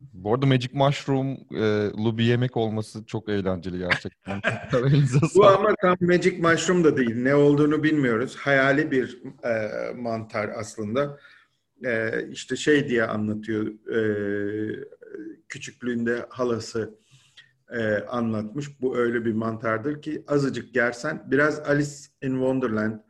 [0.00, 4.40] Bu arada Magic Mushroom'lu e, bir yemek olması çok eğlenceli gerçekten.
[5.34, 7.16] Bu ama tam Magic Mushroom da değil.
[7.16, 8.36] Ne olduğunu bilmiyoruz.
[8.36, 11.18] Hayali bir e, mantar aslında.
[11.84, 13.66] E, işte şey diye anlatıyor.
[13.66, 14.00] E,
[15.48, 16.98] küçüklüğünde halası
[17.70, 18.80] e, anlatmış.
[18.80, 23.00] Bu öyle bir mantardır ki azıcık yersen biraz Alice in Wonderland,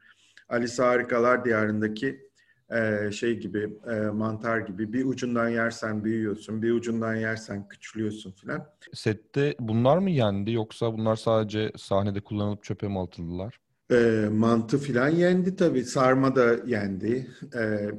[0.49, 2.28] Alice Harikalar Diyarı'ndaki
[2.71, 8.67] e, şey gibi e, mantar gibi bir ucundan yersen büyüyorsun, bir ucundan yersen küçülüyorsun filan.
[8.93, 13.61] Sette bunlar mı yendi yoksa bunlar sadece sahnede kullanılıp çöpe mi atıldılar?
[13.91, 15.85] E, mantı filan yendi tabii.
[15.85, 17.31] Sarma da yendi.
[17.55, 17.91] E, e,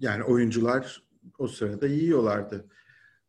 [0.00, 1.02] yani oyuncular
[1.38, 2.66] o sırada yiyorlardı.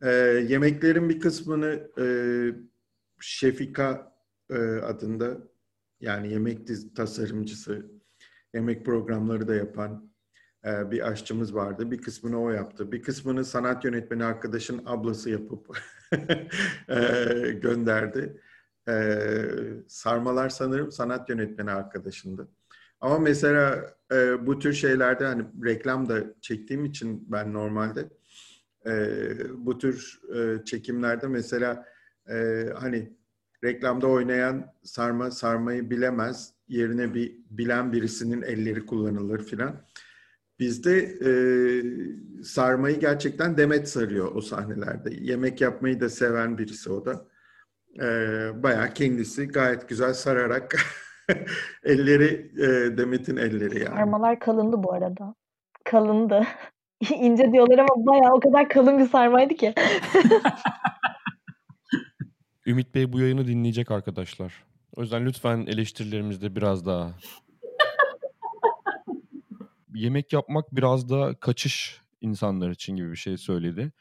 [0.01, 0.09] E,
[0.49, 2.05] yemeklerin bir kısmını e,
[3.19, 4.13] Şefika
[4.49, 5.37] e, adında
[5.99, 6.59] yani yemek
[6.95, 8.00] tasarımcısı
[8.53, 10.11] yemek programları da yapan
[10.65, 11.91] e, bir aşçımız vardı.
[11.91, 12.91] Bir kısmını o yaptı.
[12.91, 15.77] Bir kısmını sanat yönetmeni arkadaşın ablası yapıp
[16.89, 16.97] e,
[17.61, 18.41] gönderdi.
[18.87, 19.15] E,
[19.87, 22.47] sarmalar sanırım sanat yönetmeni arkadaşındı.
[23.01, 28.09] Ama mesela e, bu tür şeylerde hani reklam da çektiğim için ben normalde
[28.85, 28.93] e,
[29.65, 31.85] bu tür e, çekimlerde mesela
[32.29, 33.13] e, hani
[33.63, 39.81] reklamda oynayan sarma sarmayı bilemez yerine bir bilen birisinin elleri kullanılır filan.
[40.59, 41.31] Bizde e,
[42.43, 45.09] sarmayı gerçekten Demet sarıyor o sahnelerde.
[45.19, 47.25] Yemek yapmayı da seven birisi o da.
[47.95, 48.05] E,
[48.63, 50.75] bayağı kendisi gayet güzel sararak
[51.83, 53.95] elleri e, Demet'in elleri yani.
[53.95, 55.35] Sarmalar kalındı bu arada.
[55.83, 56.43] Kalındı.
[57.09, 59.73] İnce diyorlar ama bayağı o kadar kalın bir sarmaydı ki.
[62.65, 64.63] Ümit Bey bu yayını dinleyecek arkadaşlar.
[64.95, 67.13] O yüzden lütfen eleştirilerimizde biraz daha.
[69.93, 73.91] Yemek yapmak biraz da kaçış insanlar için gibi bir şey söyledi.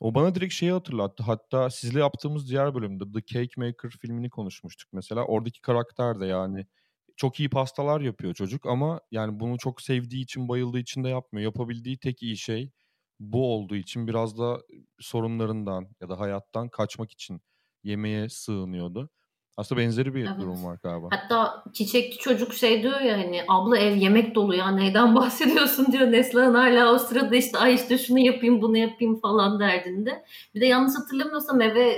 [0.00, 1.22] O bana direkt şeyi hatırlattı.
[1.22, 5.24] Hatta sizle yaptığımız diğer bölümde The Cake Maker filmini konuşmuştuk mesela.
[5.24, 6.66] Oradaki karakter de yani
[7.16, 11.44] çok iyi pastalar yapıyor çocuk ama yani bunu çok sevdiği için, bayıldığı için de yapmıyor.
[11.44, 12.70] Yapabildiği tek iyi şey
[13.20, 14.60] bu olduğu için biraz da
[15.00, 17.40] sorunlarından ya da hayattan kaçmak için
[17.84, 19.10] yemeğe sığınıyordu.
[19.56, 20.40] Aslında benzeri bir evet.
[20.40, 21.08] durum var galiba.
[21.10, 26.12] Hatta çiçekli çocuk şey diyor ya hani abla ev yemek dolu ya neyden bahsediyorsun diyor
[26.12, 30.24] Neslihan hala o sırada işte ay işte şunu yapayım bunu yapayım falan derdinde.
[30.54, 31.96] Bir de yanlış hatırlamıyorsam eve e,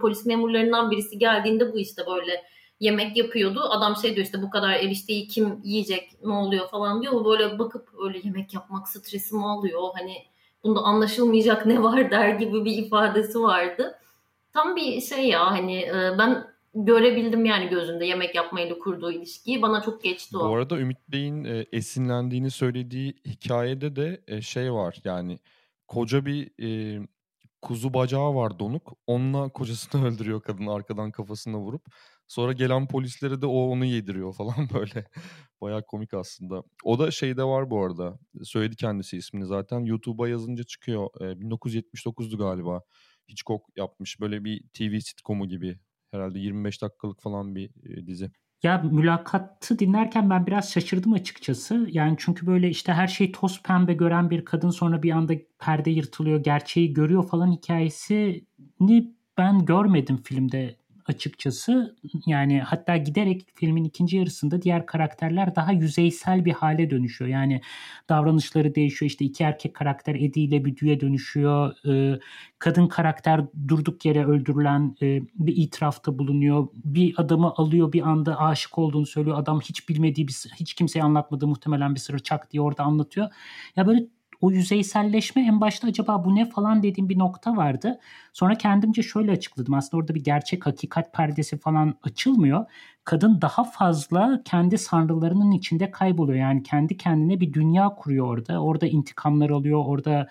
[0.00, 2.42] polis memurlarından birisi geldiğinde bu işte böyle
[2.80, 3.60] yemek yapıyordu.
[3.70, 7.12] Adam şey diyor işte bu kadar erişteyi kim yiyecek ne oluyor falan diyor.
[7.12, 9.82] O böyle bakıp öyle yemek yapmak stresimi alıyor.
[9.94, 10.14] Hani
[10.64, 13.98] bunda anlaşılmayacak ne var der gibi bir ifadesi vardı.
[14.52, 19.62] Tam bir şey ya hani e, ben görebildim yani gözünde yemek yapmayla kurduğu ilişkiyi.
[19.62, 20.48] Bana çok geçti o.
[20.48, 25.38] Bu arada Ümit Bey'in e, esinlendiğini söylediği hikayede de e, şey var yani
[25.88, 27.00] koca bir e,
[27.62, 28.92] kuzu bacağı var donuk.
[29.06, 31.86] Onunla kocasını öldürüyor kadın arkadan kafasına vurup.
[32.28, 35.04] Sonra gelen polislere de o onu yediriyor falan böyle.
[35.60, 36.62] Baya komik aslında.
[36.84, 38.18] O da şeyde var bu arada.
[38.42, 39.80] Söyledi kendisi ismini zaten.
[39.80, 41.08] YouTube'a yazınca çıkıyor.
[41.20, 42.82] E, 1979'du galiba.
[43.28, 45.78] Hitchcock yapmış böyle bir TV sitcomu gibi
[46.10, 48.30] herhalde 25 dakikalık falan bir e, dizi.
[48.62, 51.86] Ya mülakatı dinlerken ben biraz şaşırdım açıkçası.
[51.90, 55.90] Yani çünkü böyle işte her şeyi toz pembe gören bir kadın sonra bir anda perde
[55.90, 58.44] yırtılıyor, gerçeği görüyor falan hikayesini
[59.38, 61.96] ben görmedim filmde açıkçası.
[62.26, 67.30] Yani hatta giderek filmin ikinci yarısında diğer karakterler daha yüzeysel bir hale dönüşüyor.
[67.30, 67.60] Yani
[68.08, 69.10] davranışları değişiyor.
[69.10, 71.86] İşte iki erkek karakter Eddie ile Büdü'ye dönüşüyor.
[71.88, 72.18] Ee,
[72.58, 76.68] kadın karakter durduk yere öldürülen e, bir itirafta bulunuyor.
[76.74, 79.38] Bir adamı alıyor bir anda aşık olduğunu söylüyor.
[79.38, 83.28] Adam hiç bilmediği bir hiç kimseye anlatmadığı muhtemelen bir sırrı çak diye orada anlatıyor.
[83.76, 84.06] Ya böyle
[84.42, 87.98] o yüzeyselleşme en başta acaba bu ne falan dediğim bir nokta vardı.
[88.32, 89.74] Sonra kendimce şöyle açıkladım.
[89.74, 92.64] Aslında orada bir gerçek hakikat perdesi falan açılmıyor.
[93.04, 96.38] Kadın daha fazla kendi sanrılarının içinde kayboluyor.
[96.38, 98.62] Yani kendi kendine bir dünya kuruyor orada.
[98.62, 99.82] Orada intikamlar alıyor.
[99.86, 100.28] Orada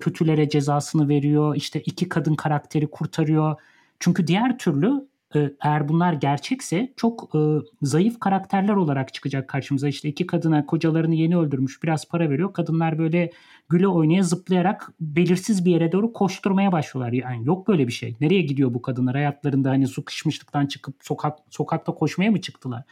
[0.00, 1.56] kötülere cezasını veriyor.
[1.56, 3.60] İşte iki kadın karakteri kurtarıyor.
[4.00, 7.38] Çünkü diğer türlü eğer bunlar gerçekse çok e,
[7.82, 9.88] zayıf karakterler olarak çıkacak karşımıza.
[9.88, 12.52] İşte iki kadına kocalarını yeni öldürmüş biraz para veriyor.
[12.52, 13.30] Kadınlar böyle
[13.68, 17.12] güle oynaya zıplayarak belirsiz bir yere doğru koşturmaya başlıyorlar.
[17.12, 18.16] Yani yok böyle bir şey.
[18.20, 19.14] Nereye gidiyor bu kadınlar?
[19.14, 22.84] Hayatlarında hani su kışmışlıktan çıkıp sokak sokakta koşmaya mı çıktılar?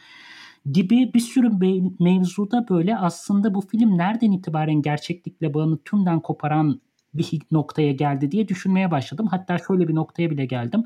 [0.71, 1.51] gibi bir sürü
[1.99, 6.81] mevzuda böyle aslında bu film nereden itibaren gerçeklikle bağını tümden koparan
[7.13, 9.27] bir noktaya geldi diye düşünmeye başladım.
[9.31, 10.83] Hatta şöyle bir noktaya bile geldim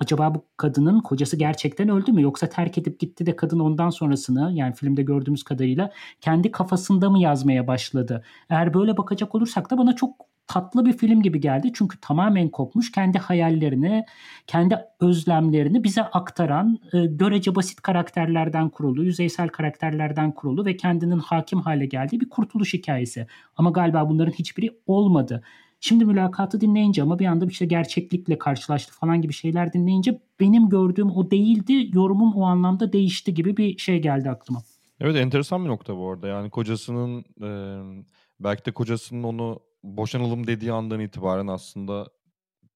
[0.00, 4.52] acaba bu kadının kocası gerçekten öldü mü yoksa terk edip gitti de kadın ondan sonrasını
[4.54, 8.24] yani filmde gördüğümüz kadarıyla kendi kafasında mı yazmaya başladı?
[8.50, 11.70] Eğer böyle bakacak olursak da bana çok tatlı bir film gibi geldi.
[11.74, 14.04] Çünkü tamamen kopmuş kendi hayallerini,
[14.46, 21.60] kendi özlemlerini bize aktaran e, görece basit karakterlerden kurulu, yüzeysel karakterlerden kurulu ve kendinin hakim
[21.60, 23.26] hale geldiği bir kurtuluş hikayesi.
[23.56, 25.42] Ama galiba bunların hiçbiri olmadı.
[25.80, 31.10] Şimdi mülakatı dinleyince ama bir anda işte gerçeklikle karşılaştı falan gibi şeyler dinleyince benim gördüğüm
[31.10, 34.62] o değildi, yorumum o anlamda değişti gibi bir şey geldi aklıma.
[35.00, 36.28] Evet enteresan bir nokta bu arada.
[36.28, 37.50] Yani kocasının e,
[38.40, 42.06] belki de kocasının onu boşanalım dediği andan itibaren aslında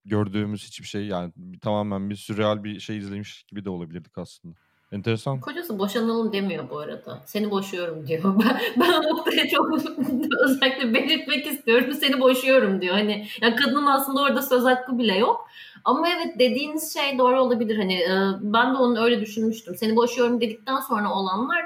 [0.05, 4.55] gördüğümüz hiçbir şey yani tamamen bir sürreal bir şey izlemiş gibi de olabilirdik aslında.
[4.95, 5.41] Enteresan.
[5.41, 7.23] Kocası boşanalım demiyor bu arada.
[7.27, 8.23] Seni boşuyorum diyor.
[8.45, 9.73] Ben, ben o noktaya çok
[10.45, 11.93] özellikle belirtmek istiyorum.
[11.93, 12.95] Seni boşuyorum diyor.
[12.95, 15.49] Hani ya kadının aslında orada söz hakkı bile yok.
[15.85, 17.77] Ama evet dediğiniz şey doğru olabilir.
[17.77, 19.75] Hani e, ben de onu öyle düşünmüştüm.
[19.75, 21.65] Seni boşuyorum dedikten sonra olanlar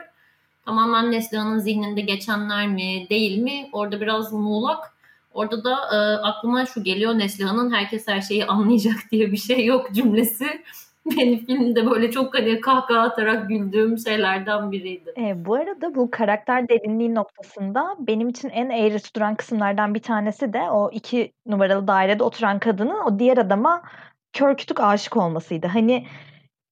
[0.64, 3.68] tamamen Neslihan'ın zihninde geçenler mi değil mi?
[3.72, 4.92] Orada biraz muğlak.
[5.34, 9.92] Orada da e, aklıma şu geliyor Neslihan'ın herkes her şeyi anlayacak diye bir şey yok
[9.94, 10.62] cümlesi
[11.18, 15.12] benim filmde böyle çok hani kahkaha atarak güldüğüm şeylerden biriydi.
[15.18, 20.52] E, bu arada bu karakter derinliği noktasında benim için en eğreti duran kısımlardan bir tanesi
[20.52, 23.82] de o iki numaralı dairede oturan kadının o diğer adama
[24.32, 25.66] kör kütük aşık olmasıydı.
[25.66, 26.06] Hani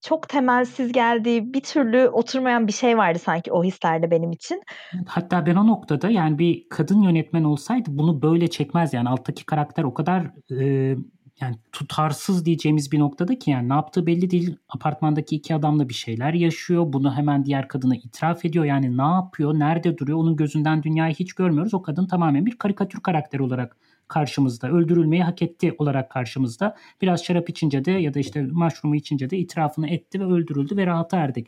[0.03, 4.63] çok temelsiz geldiği bir türlü oturmayan bir şey vardı sanki o hislerde benim için.
[5.07, 9.85] Hatta ben o noktada yani bir kadın yönetmen olsaydı bunu böyle çekmez yani alttaki karakter
[9.85, 10.97] o kadar e,
[11.41, 14.57] yani tutarsız diyeceğimiz bir noktada ki yani ne yaptığı belli değil.
[14.69, 16.93] Apartmandaki iki adamla bir şeyler yaşıyor.
[16.93, 18.65] Bunu hemen diğer kadına itiraf ediyor.
[18.65, 21.75] Yani ne yapıyor, nerede duruyor onun gözünden dünyayı hiç görmüyoruz.
[21.75, 23.77] O kadın tamamen bir karikatür karakteri olarak
[24.09, 24.69] karşımızda.
[24.69, 26.77] Öldürülmeyi hak etti olarak karşımızda.
[27.03, 30.87] Biraz şarap içince de ya da işte maşrumu içince de itirafını etti ve öldürüldü ve
[30.87, 31.47] rahata erdik.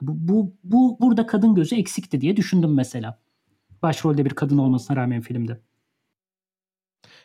[0.00, 3.18] Bu, bu, bu burada kadın gözü eksikti diye düşündüm mesela.
[3.82, 5.60] Başrolde bir kadın olmasına rağmen filmde.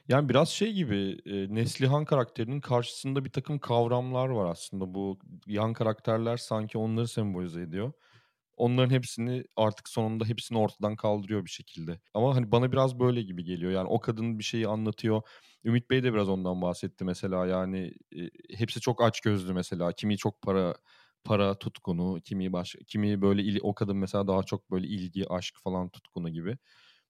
[0.10, 1.17] Yani biraz şey gibi
[1.56, 4.93] Neslihan karakterinin karşısında bir takım kavramlar var aslında.
[4.93, 7.91] Bu yan karakterler sanki onları sembolize ediyor.
[8.58, 12.00] Onların hepsini artık sonunda hepsini ortadan kaldırıyor bir şekilde.
[12.13, 13.72] Ama hani bana biraz böyle gibi geliyor.
[13.72, 15.22] Yani o kadın bir şeyi anlatıyor.
[15.65, 17.45] Ümit Bey de biraz ondan bahsetti mesela.
[17.48, 17.93] Yani
[18.58, 19.91] hepsi çok aç gözlü mesela.
[19.93, 20.76] Kimi çok para
[21.24, 25.89] para tutkunu, kimi baş, kimi böyle o kadın mesela daha çok böyle ilgi, aşk falan
[25.89, 26.58] tutkunu gibi.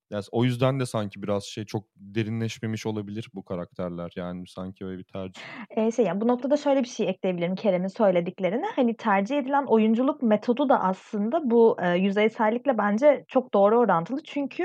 [0.10, 4.14] Yani o yüzden de sanki biraz şey çok derinleşmemiş olabilir bu karakterler.
[4.16, 5.44] Yani sanki öyle bir tercih.
[5.78, 8.66] Eee, şey, yani, bu noktada şöyle bir şey ekleyebilirim Kerem'in söylediklerine.
[8.76, 14.24] Hani, tercih edilen oyunculuk metodu da aslında bu, eee, yüzeysellikle bence çok doğru orantılı.
[14.24, 14.64] Çünkü,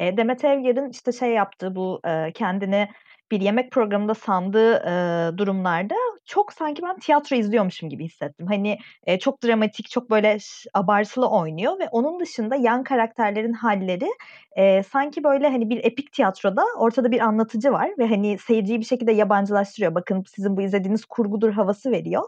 [0.00, 2.88] eee, Demet Evgar'ın, işte, şey yaptığı bu, eee, kendini
[3.30, 8.46] bir yemek programında sandığı, eee, durumlarda çok sanki ben tiyatro izliyormuşum gibi hissettim.
[8.46, 10.38] Hani, eee, çok dramatik, çok böyle
[10.74, 14.08] abartılı oynuyor ve onun dışında yan karakterlerin halleri
[14.56, 18.84] eee, sanki böyle, hani, bir epik tiyatroda ortada bir anlatıcı var ve, hani, seyirciyi bir
[18.84, 19.94] şekilde yabancılaştırıyor.
[19.94, 22.22] "Bakın sizin bu izlediğiniz kurgudur." havası veriyor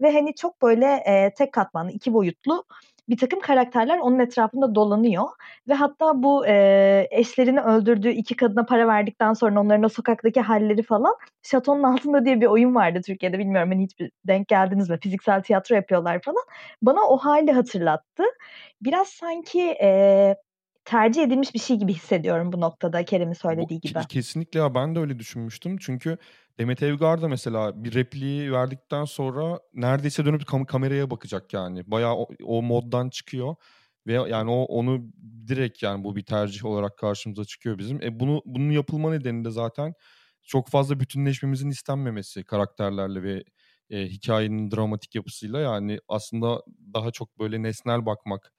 [0.00, 2.64] ve, hani, çok böyle, eee, tek katmanlı, iki boyutlu
[3.12, 5.24] bir takım karakterler onun etrafında dolanıyor
[5.68, 10.82] ve hatta bu, eee, eşlerini öldürdüğü iki kadına para verdikten sonra onların o sokaktaki halleri
[10.82, 13.38] falan Şatonun Altında diye bir oyun vardı Türkiye'de.
[13.38, 13.92] Bilmiyorum, hani, hiç
[14.24, 14.98] denk geldiniz mi?
[15.02, 16.42] Fiziksel tiyatro yapıyorlar falan.
[16.82, 18.22] Bana o hâli hatırlattı.
[18.82, 20.36] Biraz sanki, eee,
[20.84, 23.98] tercih edilmiş bir şey gibi hissediyorum bu noktada Kerem'in söylediği Bu, gibi.
[24.08, 25.76] kesinlikle ben de öyle düşünmüştüm.
[25.80, 26.18] Çünkü
[26.58, 31.90] Demet Evgar da mesela bir repliği verdikten sonra neredeyse dönüp kam- kameraya bakacak yani.
[31.90, 33.54] Bayağı o, o moddan çıkıyor
[34.06, 35.00] ve yani o onu
[35.48, 38.02] direkt yani bu bir tercih olarak karşımıza çıkıyor bizim.
[38.02, 39.94] E bunu bunun yapılma nedeni de zaten
[40.42, 43.44] çok fazla bütünleşmemizin istenmemesi karakterlerle ve
[43.90, 46.62] e, hikayenin dramatik yapısıyla yani aslında
[46.94, 48.52] daha çok böyle nesnel bakmak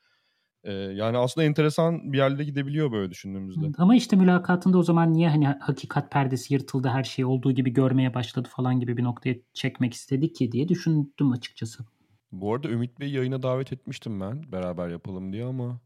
[0.63, 3.71] Ee, yani aslında enteresan bir yerlere gidebiliyor böyle düşündüğümüzde.
[3.78, 8.13] Ama işte mülakatında o zaman niye hani hakikat perdesi yırtıldı her şey olduğu gibi görmeye
[8.13, 11.84] başladı falan gibi bir noktaya çekmek istedi ki diye düşündüm açıkçası.
[12.32, 15.80] Bu arada Ümit Bey yayına davet etmiştim ben beraber yapalım diye ama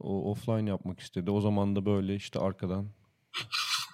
[0.00, 1.30] o offline yapmak istedi.
[1.30, 2.86] O zaman da böyle işte arkadan.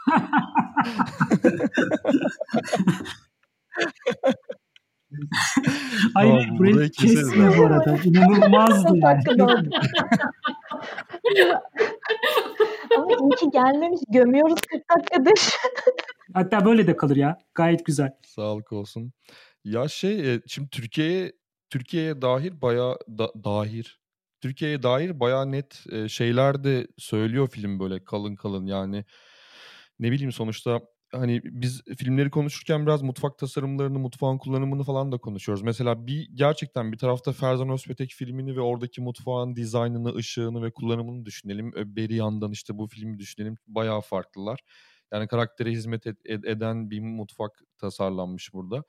[6.14, 7.98] Hayır tamam, burayı kesme bu arada.
[8.04, 9.22] İnanılmazdı yani.
[12.96, 14.00] Ama iyi ki gelmemiş.
[14.08, 15.54] Gömüyoruz 40 dakikadır.
[16.34, 17.38] Hatta böyle de kalır ya.
[17.54, 18.10] Gayet güzel.
[18.26, 19.12] Sağlık olsun.
[19.64, 21.32] Ya şey şimdi Türkiye'ye
[21.70, 24.00] Türkiye'ye dair bayağı da, dahir
[24.40, 29.04] Türkiye'ye dair bayağı net şeyler de söylüyor film böyle kalın kalın yani
[29.98, 30.80] ne bileyim sonuçta
[31.12, 35.62] hani biz filmleri konuşurken biraz mutfak tasarımlarını, mutfağın kullanımını falan da konuşuyoruz.
[35.62, 41.24] Mesela bir gerçekten bir tarafta Ferzan Özpetek filmini ve oradaki mutfağın dizaynını, ışığını ve kullanımını
[41.24, 41.72] düşünelim.
[41.76, 43.56] Beri yandan işte bu filmi düşünelim.
[43.66, 44.60] Bayağı farklılar.
[45.12, 48.84] Yani karaktere hizmet ed- eden bir mutfak tasarlanmış burada.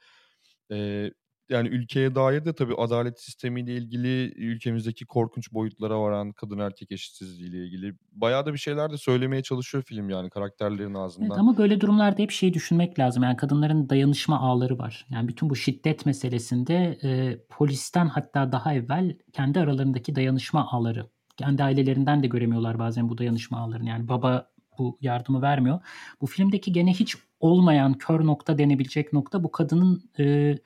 [0.72, 1.12] Ee,
[1.50, 7.58] yani ülkeye dair de tabii adalet sistemiyle ilgili ülkemizdeki korkunç boyutlara varan kadın erkek eşitsizliğiyle
[7.58, 11.30] ilgili bayağı da bir şeyler de söylemeye çalışıyor film yani karakterlerin ağzından.
[11.30, 13.24] Evet, ama böyle durumlarda hep şey düşünmek lazım.
[13.24, 15.06] Yani kadınların dayanışma ağları var.
[15.10, 21.10] Yani bütün bu şiddet meselesinde e, polisten hatta daha evvel kendi aralarındaki dayanışma ağları.
[21.38, 23.90] Kendi ailelerinden de göremiyorlar bazen bu dayanışma ağlarını.
[23.90, 25.80] Yani baba bu yardımı vermiyor.
[26.22, 30.58] Bu filmdeki gene hiç olmayan kör nokta denebilecek nokta bu kadının e,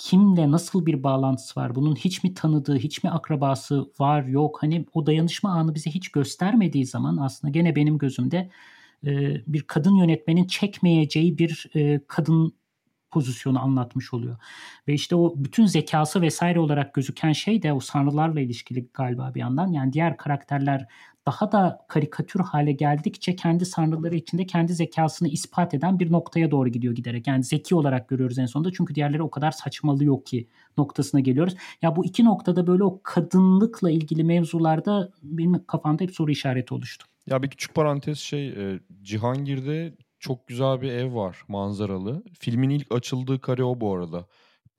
[0.00, 1.74] kimle nasıl bir bağlantısı var?
[1.74, 4.58] Bunun hiç mi tanıdığı, hiç mi akrabası var, yok?
[4.62, 8.50] Hani o dayanışma anı bize hiç göstermediği zaman aslında gene benim gözümde
[9.46, 11.70] bir kadın yönetmenin çekmeyeceği bir
[12.08, 12.52] kadın
[13.10, 14.36] pozisyonu anlatmış oluyor.
[14.88, 19.40] Ve işte o bütün zekası vesaire olarak gözüken şey de o sanrılarla ilişkili galiba bir
[19.40, 19.72] yandan.
[19.72, 20.86] Yani diğer karakterler
[21.26, 26.68] daha da karikatür hale geldikçe kendi sanrıları içinde kendi zekasını ispat eden bir noktaya doğru
[26.68, 27.26] gidiyor giderek.
[27.26, 31.54] Yani zeki olarak görüyoruz en sonunda çünkü diğerleri o kadar saçmalıyor ki noktasına geliyoruz.
[31.82, 37.06] Ya bu iki noktada böyle o kadınlıkla ilgili mevzularda benim kafamda hep soru işareti oluştu.
[37.26, 42.24] Ya bir küçük parantez şey e, Cihangir'de çok güzel bir ev var manzaralı.
[42.40, 44.26] Filmin ilk açıldığı kare o bu arada.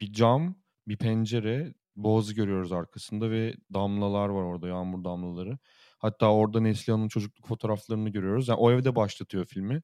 [0.01, 0.56] Bir cam,
[0.88, 5.58] bir pencere, boğazı görüyoruz arkasında ve damlalar var orada yağmur damlaları.
[5.99, 8.47] Hatta orada Neslihan'ın çocukluk fotoğraflarını görüyoruz.
[8.47, 9.82] Yani o evde başlatıyor filmi.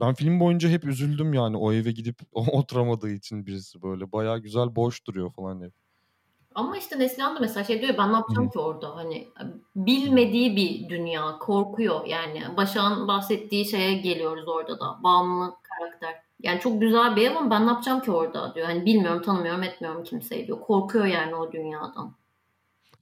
[0.00, 4.12] Ben film boyunca hep üzüldüm yani o eve gidip oturamadığı için birisi böyle.
[4.12, 5.85] Bayağı güzel boş duruyor falan hep.
[6.56, 8.52] Ama işte Neslihan da mesela şey diyor ben ne yapacağım Hı.
[8.52, 9.28] ki orada hani
[9.76, 16.14] bilmediği bir dünya korkuyor yani Başak'ın bahsettiği şeye geliyoruz orada da bağımlı karakter.
[16.42, 18.66] Yani çok güzel bir ev ama ben ne yapacağım ki orada diyor.
[18.66, 20.60] Hani bilmiyorum tanımıyorum etmiyorum kimseyi diyor.
[20.60, 22.16] Korkuyor yani o dünyadan.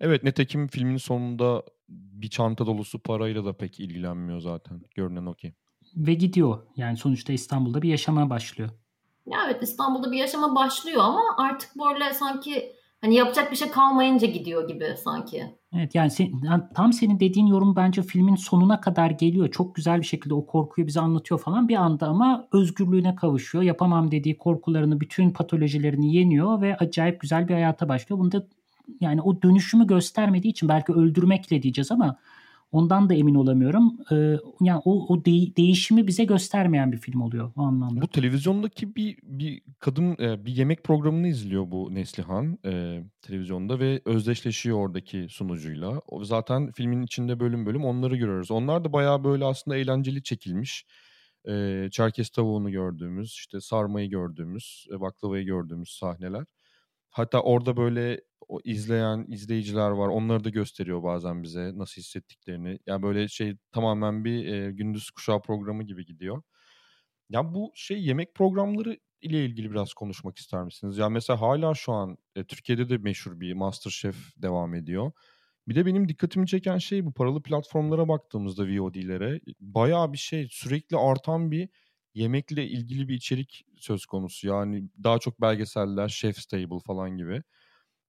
[0.01, 4.81] Evet nitekim filmin sonunda bir çanta dolusu parayla da pek ilgilenmiyor zaten.
[4.95, 5.55] Görünen o ki.
[5.97, 6.59] Ve gidiyor.
[6.77, 8.71] Yani sonuçta İstanbul'da bir yaşama başlıyor.
[9.27, 14.27] Ya evet İstanbul'da bir yaşama başlıyor ama artık böyle sanki hani yapacak bir şey kalmayınca
[14.27, 15.45] gidiyor gibi sanki.
[15.77, 16.33] Evet yani sen,
[16.75, 19.51] tam senin dediğin yorum bence filmin sonuna kadar geliyor.
[19.51, 23.65] Çok güzel bir şekilde o korkuyu bize anlatıyor falan bir anda ama özgürlüğüne kavuşuyor.
[23.65, 28.21] Yapamam dediği korkularını, bütün patolojilerini yeniyor ve acayip güzel bir hayata başlıyor.
[28.21, 28.47] Bunu da
[29.01, 32.17] yani o dönüşümü göstermediği için belki öldürmekle diyeceğiz ama
[32.75, 33.97] ondan da emin olamıyorum.
[34.13, 38.03] Ee, yani o, o de, değişimi bize göstermeyen bir film oluyor o anlamda.
[38.03, 44.01] Bu televizyondaki bir bir kadın e, bir yemek programını izliyor bu Neslihan e, televizyonda ve
[44.05, 46.01] özdeşleşiyor oradaki sunucuyla.
[46.09, 48.51] O zaten filmin içinde bölüm bölüm onları görüyoruz.
[48.51, 50.87] Onlar da bayağı böyle aslında eğlenceli çekilmiş.
[51.49, 56.45] E, Çerkez tavuğunu gördüğümüz, işte sarmayı gördüğümüz, e, baklavayı gördüğümüz sahneler.
[57.15, 60.09] Hatta orada böyle o izleyen izleyiciler var.
[60.09, 62.79] Onları da gösteriyor bazen bize nasıl hissettiklerini.
[62.87, 66.43] Yani böyle şey tamamen bir e, gündüz kuşağı programı gibi gidiyor.
[67.31, 70.99] Ya bu şey yemek programları ile ilgili biraz konuşmak ister misiniz?
[70.99, 75.13] Ya mesela hala şu an e, Türkiye'de de meşhur bir MasterChef devam ediyor.
[75.69, 80.97] Bir de benim dikkatimi çeken şey bu paralı platformlara baktığımızda VOD'lere bayağı bir şey sürekli
[80.97, 81.69] artan bir
[82.15, 84.47] yemekle ilgili bir içerik söz konusu.
[84.49, 87.43] Yani daha çok belgeseller, Chef's Table falan gibi.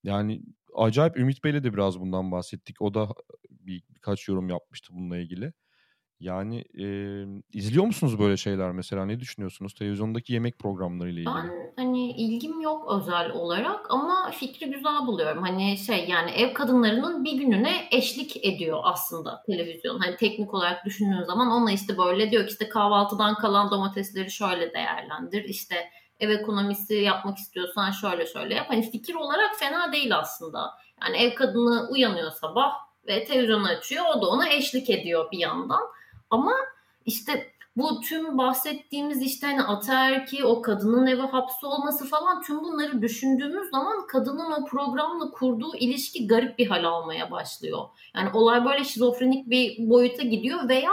[0.04, 0.44] Yani
[0.76, 2.82] acayip Ümit Bey'le de biraz bundan bahsettik.
[2.82, 3.10] O da
[3.52, 5.54] bir, birkaç yorum yapmıştı bununla ilgili.
[6.20, 6.88] Yani e,
[7.54, 9.06] izliyor musunuz böyle şeyler mesela?
[9.06, 11.36] Ne düşünüyorsunuz televizyondaki yemek programları ile ilgili?
[11.36, 15.44] Ben hani ilgim yok özel olarak ama fikri güzel buluyorum.
[15.44, 20.00] Hani şey yani ev kadınlarının bir gününe eşlik ediyor aslında televizyon.
[20.00, 24.74] Hani teknik olarak düşündüğün zaman ona işte böyle diyor ki işte kahvaltıdan kalan domatesleri şöyle
[24.74, 25.44] değerlendir.
[25.44, 25.76] İşte
[26.20, 28.66] ev ekonomisi yapmak istiyorsan şöyle şöyle yap.
[28.70, 30.72] Hani fikir olarak fena değil aslında.
[31.02, 32.74] Yani ev kadını uyanıyor sabah
[33.08, 34.06] ve televizyonu açıyor.
[34.16, 35.82] O da ona eşlik ediyor bir yandan.
[36.30, 36.54] Ama
[37.06, 43.02] işte bu tüm bahsettiğimiz işte hani ataerki, o kadının eve hapsi olması falan tüm bunları
[43.02, 47.80] düşündüğümüz zaman kadının o programla kurduğu ilişki garip bir hal almaya başlıyor.
[48.16, 50.92] Yani olay böyle şizofrenik bir boyuta gidiyor veya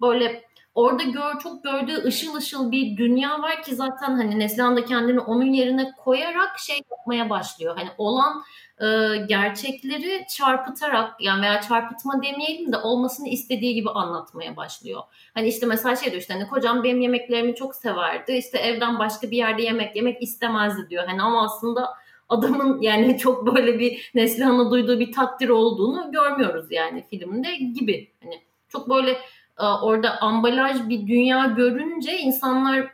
[0.00, 0.47] böyle
[0.78, 5.20] orada gör, çok gördüğü ışıl ışıl bir dünya var ki zaten hani Neslihan da kendini
[5.20, 7.76] onun yerine koyarak şey yapmaya başlıyor.
[7.76, 8.42] Hani olan
[8.80, 8.86] e,
[9.28, 15.02] gerçekleri çarpıtarak yani veya çarpıtma demeyelim de olmasını istediği gibi anlatmaya başlıyor.
[15.34, 18.32] Hani işte mesela şey diyor işte hani kocam benim yemeklerimi çok severdi.
[18.32, 21.04] İşte evden başka bir yerde yemek yemek istemezdi diyor.
[21.06, 21.88] Hani ama aslında
[22.28, 28.12] adamın yani çok böyle bir Neslihan'a duyduğu bir takdir olduğunu görmüyoruz yani filmde gibi.
[28.22, 29.18] Hani çok böyle
[29.58, 32.92] orada ambalaj bir dünya görünce insanlar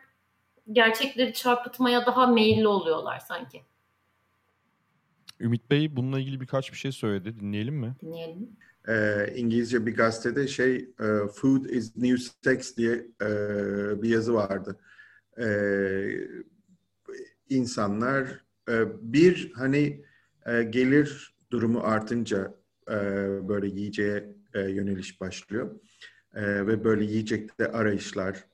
[0.73, 3.63] gerçekleri çarpıtmaya daha meyilli oluyorlar sanki.
[5.41, 7.41] Ümit Bey bununla ilgili birkaç bir şey söyledi.
[7.41, 7.95] Dinleyelim mi?
[8.03, 8.49] Dinleyelim.
[8.89, 13.29] E, İngilizce bir gazetede şey e, Food is New Sex diye e,
[14.03, 14.81] bir yazı vardı.
[15.41, 15.47] E,
[17.51, 18.75] insanlar e,
[19.13, 20.05] bir hani
[20.47, 22.55] e, gelir durumu artınca
[22.89, 22.95] e,
[23.49, 25.81] böyle yiyeceğe e, yöneliş başlıyor.
[26.35, 28.45] E, ve böyle yiyecekte arayışlar,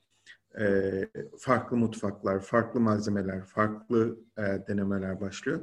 [0.59, 1.09] e,
[1.39, 5.61] farklı mutfaklar, farklı malzemeler, farklı e, denemeler başlıyor.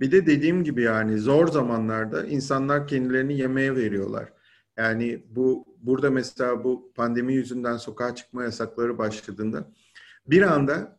[0.00, 4.32] Bir de dediğim gibi yani zor zamanlarda insanlar kendilerini yemeğe veriyorlar.
[4.76, 9.70] Yani bu burada mesela bu pandemi yüzünden sokağa çıkma yasakları başladığında
[10.26, 10.98] bir anda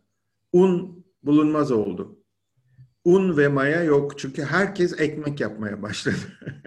[0.53, 2.20] un bulunmaz oldu.
[3.06, 6.16] Un ve maya yok çünkü herkes ekmek yapmaya başladı.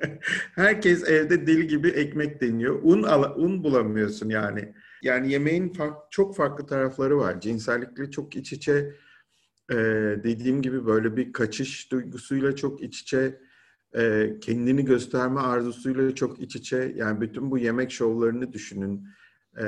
[0.54, 2.80] herkes evde deli gibi ekmek deniyor.
[2.82, 3.02] Un
[3.36, 4.74] un bulamıyorsun yani.
[5.02, 7.40] Yani yemeğin fark, çok farklı tarafları var.
[7.40, 8.94] Cinsellikle çok iç içe
[9.70, 9.76] e,
[10.24, 13.40] dediğim gibi böyle bir kaçış duygusuyla çok iç içe,
[13.96, 16.92] e, kendini gösterme arzusuyla çok iç içe.
[16.96, 19.08] Yani bütün bu yemek şovlarını düşünün
[19.58, 19.66] e,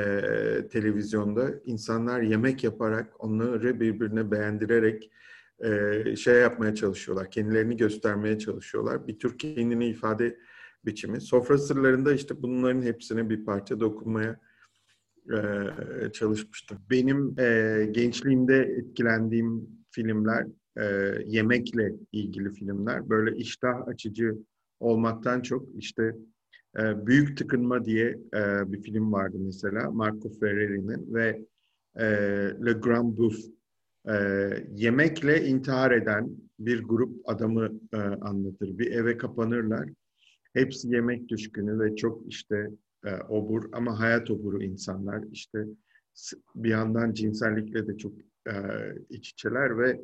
[0.72, 1.50] televizyonda.
[1.64, 5.10] insanlar yemek yaparak, onları birbirine beğendirerek
[5.64, 7.30] e, şey yapmaya çalışıyorlar.
[7.30, 9.06] Kendilerini göstermeye çalışıyorlar.
[9.06, 10.36] Bir tür kendini ifade
[10.84, 11.20] biçimi.
[11.20, 14.40] Sofra sırlarında işte bunların hepsine bir parça dokunmaya
[15.30, 15.42] e,
[16.12, 16.78] çalışmıştım.
[16.90, 20.46] Benim e, gençliğimde etkilendiğim filmler,
[20.76, 20.84] e,
[21.26, 24.36] yemekle ilgili filmler böyle iştah açıcı
[24.80, 26.16] olmaktan çok işte
[26.78, 31.44] e, Büyük Tıkınma diye e, bir film vardı mesela Marco Ferreri'nin ve
[31.96, 32.04] e,
[32.66, 33.59] Le Grand Bouffe
[34.08, 34.14] e,
[34.74, 38.78] yemekle intihar eden bir grup adamı e, anlatır.
[38.78, 39.88] Bir eve kapanırlar.
[40.54, 42.70] Hepsi yemek düşkünü ve çok işte
[43.04, 45.24] e, obur ama hayat oburu insanlar.
[45.32, 45.64] İşte
[46.54, 48.12] bir yandan cinsellikle de çok
[48.48, 48.54] e,
[49.10, 50.00] iç içeler ve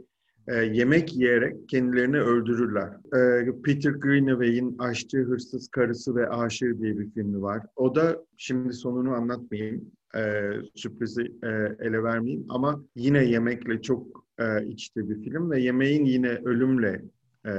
[0.49, 2.89] e, yemek yiyerek kendilerini öldürürler.
[3.15, 7.63] E, Peter Greenaway'in Aşçı, Hırsız Karısı ve Aşığı diye bir filmi var.
[7.77, 9.85] O da şimdi sonunu anlatmayayım,
[10.17, 11.49] e, sürprizi e,
[11.87, 17.03] ele vermeyeyim ama yine yemekle çok e, içte bir film ve yemeğin yine ölümle
[17.45, 17.53] e,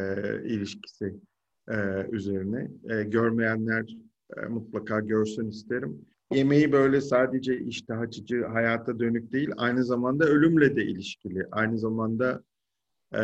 [0.45, 1.15] ilişkisi
[1.69, 1.75] e,
[2.11, 2.71] üzerine.
[2.89, 3.97] E, görmeyenler
[4.37, 10.75] e, mutlaka görsün isterim yemeği böyle sadece iştah açıcı, hayata dönük değil, aynı zamanda ölümle
[10.75, 11.45] de ilişkili.
[11.51, 12.43] Aynı zamanda
[13.13, 13.21] e,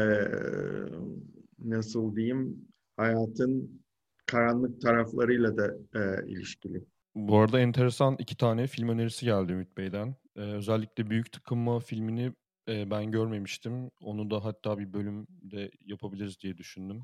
[1.59, 2.67] nasıl diyeyim,
[2.97, 3.81] hayatın
[4.25, 6.85] karanlık taraflarıyla da e, ilişkili.
[7.15, 10.15] Bu arada enteresan iki tane film önerisi geldi Ümit Bey'den.
[10.35, 12.33] Ee, özellikle Büyük Tıkınma filmini
[12.69, 13.91] e, ben görmemiştim.
[14.01, 17.03] Onu da hatta bir bölümde yapabiliriz diye düşündüm.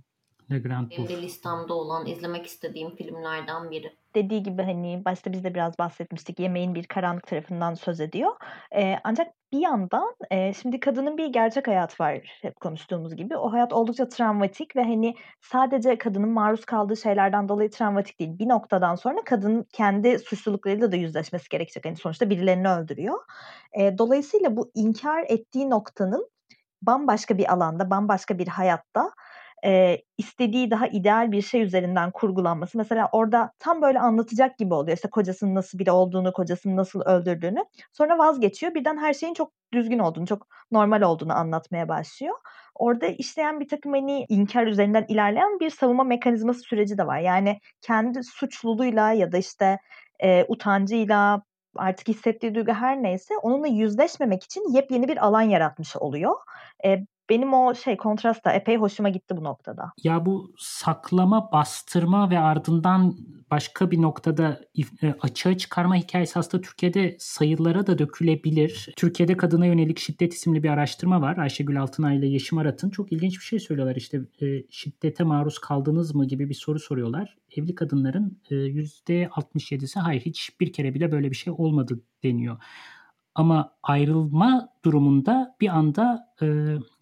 [0.51, 3.93] Le Grand Benim de listemde olan izlemek istediğim filmlerden biri.
[4.15, 8.31] Dediği gibi hani başta biz de biraz bahsetmiştik yemeğin bir karanlık tarafından söz ediyor.
[8.75, 13.37] Ee, ancak bir yandan e, şimdi kadının bir gerçek hayat var hep konuştuğumuz gibi.
[13.37, 18.39] O hayat oldukça travmatik ve hani sadece kadının maruz kaldığı şeylerden dolayı travmatik değil.
[18.39, 21.85] Bir noktadan sonra kadın kendi suçluluklarıyla da yüzleşmesi gerekecek.
[21.85, 23.19] Hani sonuçta birilerini öldürüyor.
[23.79, 26.29] E, dolayısıyla bu inkar ettiği noktanın
[26.81, 29.11] bambaşka bir alanda, bambaşka bir hayatta
[29.65, 32.77] e, istediği daha ideal bir şey üzerinden kurgulanması.
[32.77, 34.97] Mesela orada tam böyle anlatacak gibi oluyor.
[34.97, 37.65] İşte kocasının nasıl biri olduğunu, kocasını nasıl öldürdüğünü.
[37.93, 38.73] Sonra vazgeçiyor.
[38.73, 42.35] Birden her şeyin çok düzgün olduğunu, çok normal olduğunu anlatmaya başlıyor.
[42.75, 47.19] Orada işleyen bir takım hani inkar üzerinden ilerleyen bir savunma mekanizması süreci de var.
[47.19, 49.79] Yani kendi suçluluğuyla ya da işte
[50.23, 51.41] e, utancıyla
[51.75, 56.35] artık hissettiği duygu her neyse onunla yüzleşmemek için yepyeni bir alan yaratmış oluyor.
[56.85, 59.91] E, benim o şey kontrast da epey hoşuma gitti bu noktada.
[60.03, 63.15] Ya bu saklama, bastırma ve ardından
[63.51, 64.61] başka bir noktada
[65.03, 68.89] e, açığa çıkarma hikayesi aslında Türkiye'de sayılara da dökülebilir.
[68.97, 71.37] Türkiye'de kadına yönelik şiddet isimli bir araştırma var.
[71.37, 73.95] Ayşegül Altınay ile Yeşim Arat'ın çok ilginç bir şey söylüyorlar.
[73.95, 77.37] İşte e, şiddete maruz kaldınız mı gibi bir soru soruyorlar.
[77.57, 82.57] Evli kadınların e, %67'si hayır hiçbir kere bile böyle bir şey olmadı deniyor.
[83.39, 86.45] Ama ayrılma durumunda bir anda e,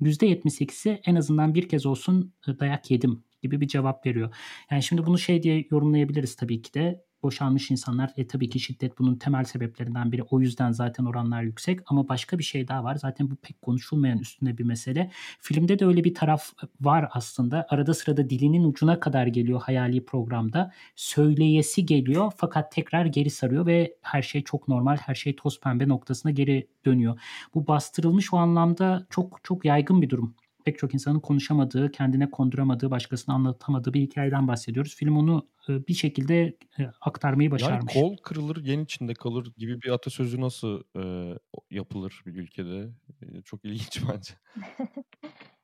[0.02, 4.36] %78'i en azından bir kez olsun e, dayak yedim gibi bir cevap veriyor.
[4.72, 9.00] Yani şimdi bunu şey diye yorumlayabiliriz tabii ki de boşanmış insanlar e, tabii ki şiddet
[9.00, 10.24] bunun temel sebeplerinden biri.
[10.24, 12.96] O yüzden zaten oranlar yüksek ama başka bir şey daha var.
[12.96, 15.12] Zaten bu pek konuşulmayan üstünde bir mesele.
[15.40, 16.50] Filmde de öyle bir taraf
[16.82, 17.66] var aslında.
[17.70, 20.72] Arada sırada dilinin ucuna kadar geliyor hayali programda.
[20.96, 25.88] Söyleyesi geliyor fakat tekrar geri sarıyor ve her şey çok normal, her şey toz pembe
[25.88, 27.20] noktasına geri dönüyor.
[27.54, 30.36] Bu bastırılmış o anlamda çok çok yaygın bir durum
[30.68, 34.96] pek çok insanın konuşamadığı, kendine konduramadığı, başkasına anlatamadığı bir hikayeden bahsediyoruz.
[34.96, 37.96] Film onu e, bir şekilde e, aktarmayı başarmış.
[37.96, 41.34] Yani kol kırılır, yen içinde kalır gibi bir atasözü nasıl e,
[41.72, 42.90] yapılır bir ülkede?
[43.22, 44.34] E, çok ilginç bence.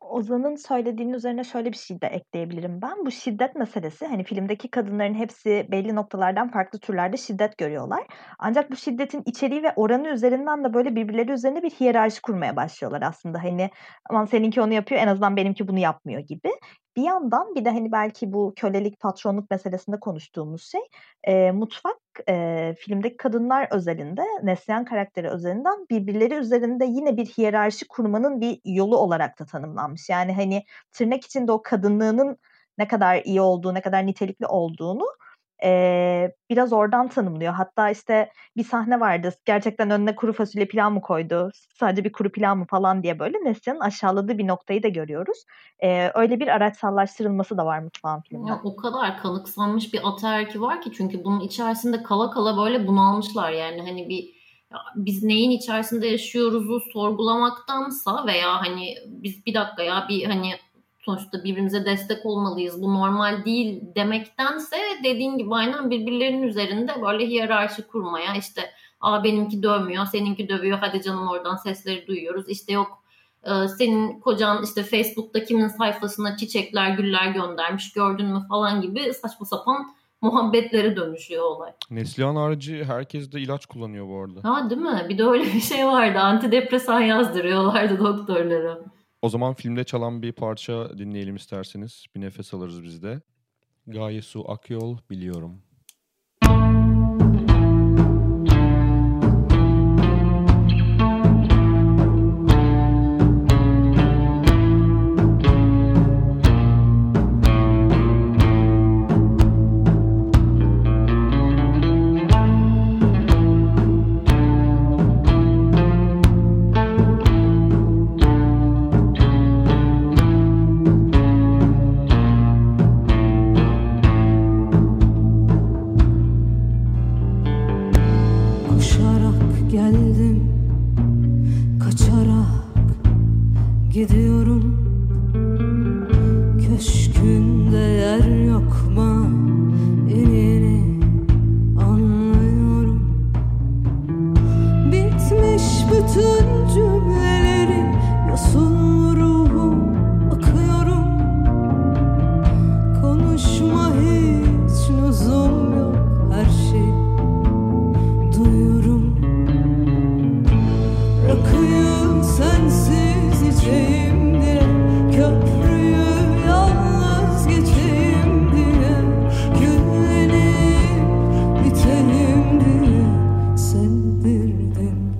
[0.00, 3.06] Ozan'ın söylediğinin üzerine şöyle bir şey de ekleyebilirim ben.
[3.06, 8.06] Bu şiddet meselesi hani filmdeki kadınların hepsi belli noktalardan farklı türlerde şiddet görüyorlar.
[8.38, 13.02] Ancak bu şiddetin içeriği ve oranı üzerinden de böyle birbirleri üzerine bir hiyerarşi kurmaya başlıyorlar
[13.02, 13.44] aslında.
[13.44, 13.70] Hani
[14.10, 16.50] aman seninki onu yapıyor en azından benimki bunu yapmıyor gibi.
[16.98, 20.80] Bir yandan bir de hani belki bu kölelik patronluk meselesinde konuştuğumuz şey
[21.24, 21.96] e, mutfak
[22.28, 28.96] e, filmdeki kadınlar özelinde Neslihan karakteri özelinden birbirleri üzerinde yine bir hiyerarşi kurmanın bir yolu
[28.96, 30.08] olarak da tanımlanmış.
[30.08, 32.38] Yani hani tırnak içinde o kadınlığının
[32.78, 35.04] ne kadar iyi olduğu, ne kadar nitelikli olduğunu
[35.64, 37.52] e, biraz oradan tanımlıyor.
[37.52, 39.34] Hatta işte bir sahne vardı.
[39.44, 41.50] Gerçekten önüne kuru fasulye pilav mı koydu?
[41.74, 45.44] Sadece bir kuru pilav mı falan diye böyle Neslihan'ın aşağıladığı bir noktayı da görüyoruz.
[45.82, 48.50] E, öyle bir araçsallaştırılması da var mutfağın filmde.
[48.50, 53.50] Ya, o kadar kanıksanmış bir ataerki var ki çünkü bunun içerisinde kala kala böyle bunalmışlar
[53.50, 54.38] yani hani bir
[54.72, 60.50] ya biz neyin içerisinde yaşıyoruzu sorgulamaktansa veya hani biz bir dakika ya bir hani
[61.08, 62.82] sonuçta birbirimize destek olmalıyız.
[62.82, 69.62] Bu normal değil demektense dediğin gibi aynen birbirlerinin üzerinde böyle hiyerarşi kurmaya işte Aa benimki
[69.62, 70.78] dövmüyor, seninki dövüyor.
[70.78, 72.48] Hadi canım oradan sesleri duyuyoruz.
[72.48, 73.02] İşte yok
[73.44, 79.46] e, senin kocan işte Facebook'ta kimin sayfasına çiçekler, güller göndermiş gördün mü falan gibi saçma
[79.46, 81.72] sapan muhabbetlere dönüşüyor olay.
[81.90, 84.48] Neslihan harici herkes de ilaç kullanıyor bu arada.
[84.48, 85.06] Ha değil mi?
[85.08, 86.18] Bir de öyle bir şey vardı.
[86.18, 88.78] Antidepresan yazdırıyorlardı doktorlara.
[89.22, 92.06] O zaman filmde çalan bir parça dinleyelim isterseniz.
[92.14, 93.20] Bir nefes alırız biz de.
[93.86, 95.62] Gaye Su Akyol biliyorum.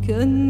[0.09, 0.47] gönlüm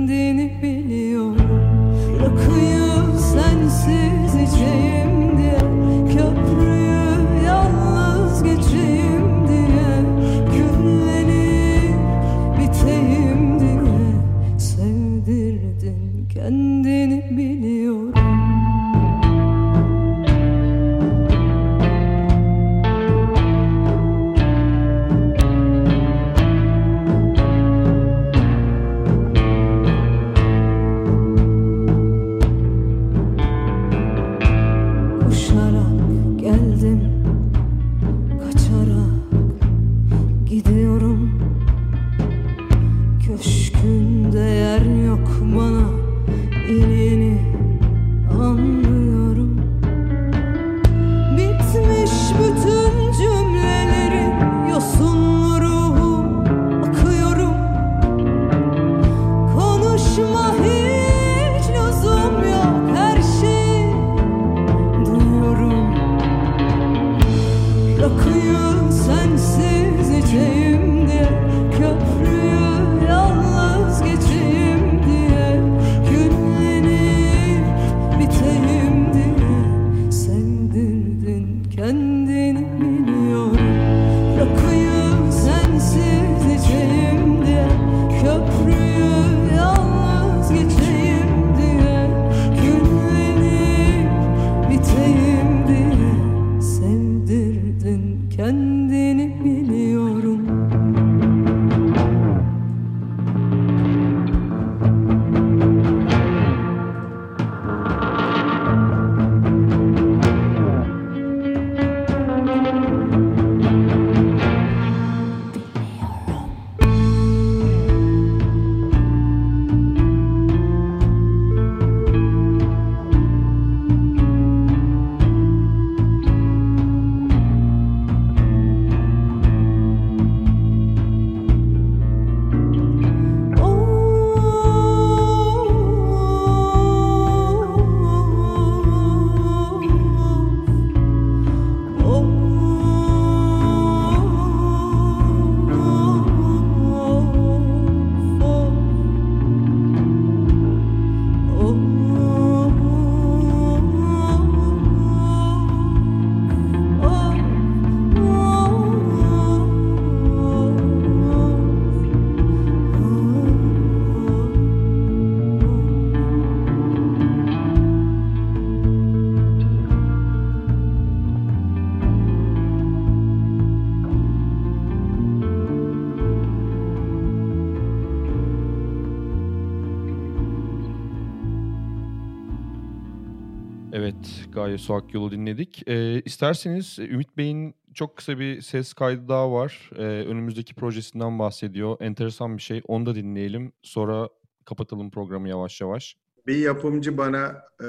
[184.78, 185.88] Gaye Su Akyol'u dinledik.
[185.88, 189.90] E, isterseniz Ümit Bey'in çok kısa bir ses kaydı daha var.
[189.96, 191.96] E, önümüzdeki projesinden bahsediyor.
[192.00, 192.82] Enteresan bir şey.
[192.88, 193.72] Onu da dinleyelim.
[193.82, 194.28] Sonra
[194.64, 196.16] kapatalım programı yavaş yavaş.
[196.46, 197.88] Bir yapımcı bana e,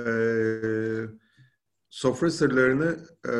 [1.89, 3.33] sofra sırlarını e,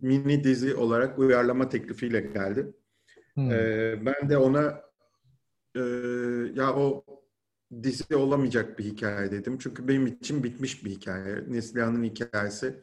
[0.00, 2.72] mini dizi olarak uyarlama teklifiyle geldi.
[3.34, 3.50] Hmm.
[3.50, 4.80] E, ben de ona
[5.76, 5.80] e,
[6.54, 7.04] ya o
[7.82, 9.58] dizi olamayacak bir hikaye dedim.
[9.58, 11.44] Çünkü benim için bitmiş bir hikaye.
[11.48, 12.82] Neslihan'ın hikayesi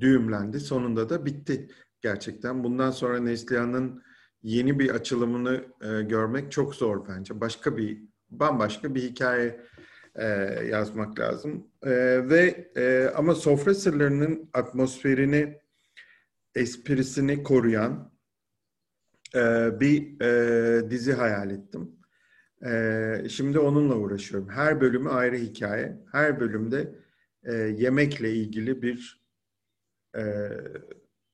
[0.00, 0.60] düğümlendi.
[0.60, 1.68] Sonunda da bitti
[2.00, 2.64] gerçekten.
[2.64, 4.02] Bundan sonra Neslihan'ın
[4.42, 7.40] yeni bir açılımını e, görmek çok zor bence.
[7.40, 9.60] Başka bir, bambaşka bir hikaye
[10.14, 10.26] e,
[10.70, 11.70] yazmak lazım.
[11.82, 11.90] E,
[12.28, 15.58] ve e, ama sofra sırlarının atmosferini,
[16.54, 18.12] esprisini koruyan
[19.34, 19.40] e,
[19.80, 21.97] bir e, dizi hayal ettim.
[23.28, 24.48] Şimdi onunla uğraşıyorum.
[24.48, 25.96] Her bölümü ayrı hikaye.
[26.12, 26.94] Her bölümde
[27.44, 29.24] e, yemekle ilgili bir
[30.16, 30.50] e,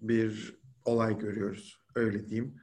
[0.01, 1.81] bir olay görüyoruz.
[1.95, 2.61] Öyle diyeyim.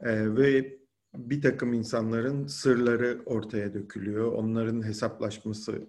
[0.00, 0.78] E, ve
[1.14, 4.32] bir takım insanların sırları ortaya dökülüyor.
[4.32, 5.80] Onların hesaplaşması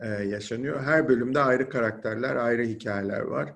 [0.00, 0.80] e, yaşanıyor.
[0.80, 3.54] Her bölümde ayrı karakterler, ayrı hikayeler var.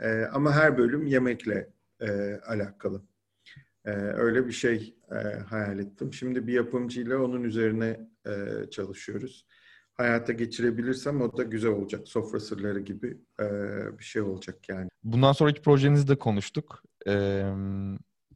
[0.00, 1.68] E, ama her bölüm yemekle
[2.00, 3.02] e, alakalı.
[3.84, 6.12] E, öyle bir şey e, hayal ettim.
[6.12, 8.30] Şimdi bir yapımcıyla onun üzerine e,
[8.70, 9.46] çalışıyoruz.
[9.92, 12.08] Hayata geçirebilirsem o da güzel olacak.
[12.08, 13.44] Sofra sırları gibi e,
[13.98, 14.88] bir şey olacak yani.
[15.04, 16.82] Bundan sonraki projenizi de konuştuk.
[17.08, 17.44] E,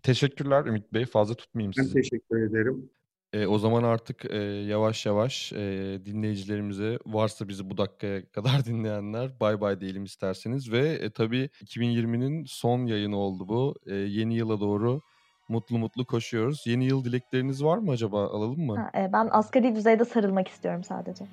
[0.02, 1.04] teşekkürler Ümit Bey.
[1.04, 1.94] Fazla tutmayayım sizi.
[1.94, 2.90] Ben teşekkür ederim.
[3.32, 9.40] E, o zaman artık e, yavaş yavaş e, dinleyicilerimize varsa bizi bu dakikaya kadar dinleyenler
[9.40, 10.72] bay bay diyelim isterseniz.
[10.72, 13.74] Ve e, tabii 2020'nin son yayını oldu bu.
[13.86, 15.02] E, yeni yıla doğru
[15.48, 16.66] mutlu mutlu koşuyoruz.
[16.66, 18.26] Yeni yıl dilekleriniz var mı acaba?
[18.26, 18.76] Alalım mı?
[18.76, 21.24] Ha, e, ben asgari düzeyde sarılmak istiyorum sadece.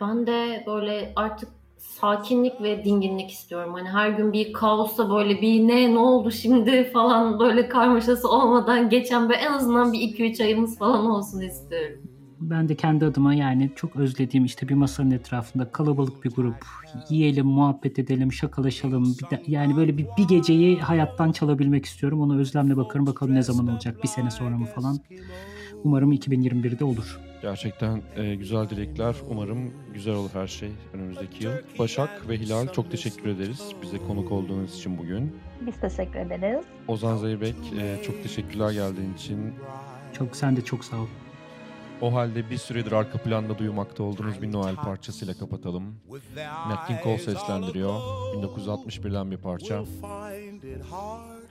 [0.00, 3.74] Ben de böyle artık sakinlik ve dinginlik istiyorum.
[3.74, 8.88] Hani her gün bir kaosta böyle bir ne ne oldu şimdi falan böyle karmaşası olmadan
[8.88, 12.02] geçen böyle en azından bir 2-3 ayımız falan olsun istiyorum.
[12.40, 16.66] Ben de kendi adıma yani çok özlediğim işte bir masanın etrafında kalabalık bir grup
[17.10, 19.04] yiyelim, muhabbet edelim, şakalaşalım.
[19.04, 22.20] Bir de, yani böyle bir, bir geceyi hayattan çalabilmek istiyorum.
[22.20, 23.06] Ona özlemle bakarım.
[23.06, 24.02] Bakalım ne zaman olacak?
[24.02, 24.98] Bir sene sonra mı falan.
[25.84, 27.20] Umarım 2021'de olur.
[27.42, 29.14] Gerçekten e, güzel dilekler.
[29.30, 31.52] Umarım güzel olur her şey önümüzdeki yıl.
[31.78, 35.36] Başak ve Hilal çok teşekkür ederiz bize konuk olduğunuz için bugün.
[35.66, 36.64] Biz teşekkür ederiz.
[36.88, 39.38] Ozan Zeybek e, çok teşekkürler geldiğin için.
[40.12, 41.06] Çok sen de çok sağ ol.
[42.00, 45.94] O halde bir süredir arka planda duymakta olduğunuz bir Noel parçasıyla kapatalım.
[46.68, 47.92] Nat King Cole seslendiriyor.
[48.34, 49.84] 1961'den bir parça.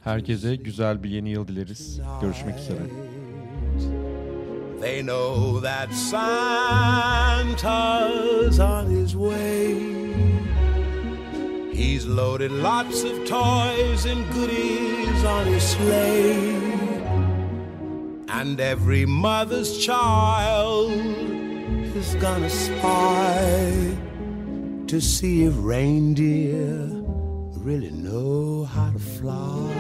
[0.04, 2.02] Herkese güzel bir yeni yıl dileriz.
[2.22, 2.80] Görüşmek üzere.
[4.82, 7.50] They know that Santa's
[8.60, 9.76] on his way.
[11.74, 16.85] He's loaded lots of toys and goodies on his sleigh.
[18.28, 20.92] And every mother's child
[21.96, 23.96] is gonna spy
[24.88, 26.90] to see if reindeer
[27.58, 29.72] really know how to fly.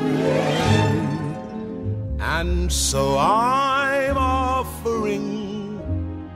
[2.20, 5.80] And so I'm offering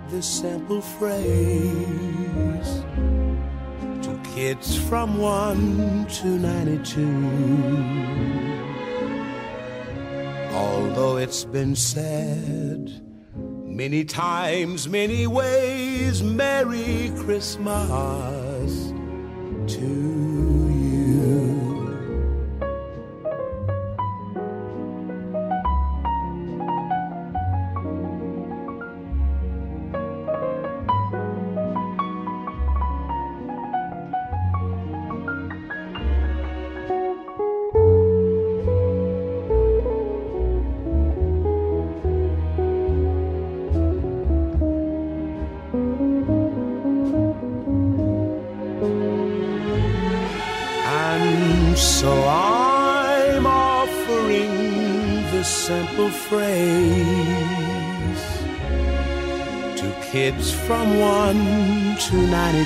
[0.09, 2.83] this simple phrase
[4.03, 8.58] to kids from 1 to 92.
[10.99, 12.91] Although it's been said
[13.33, 17.89] many times, many ways, Merry Christmas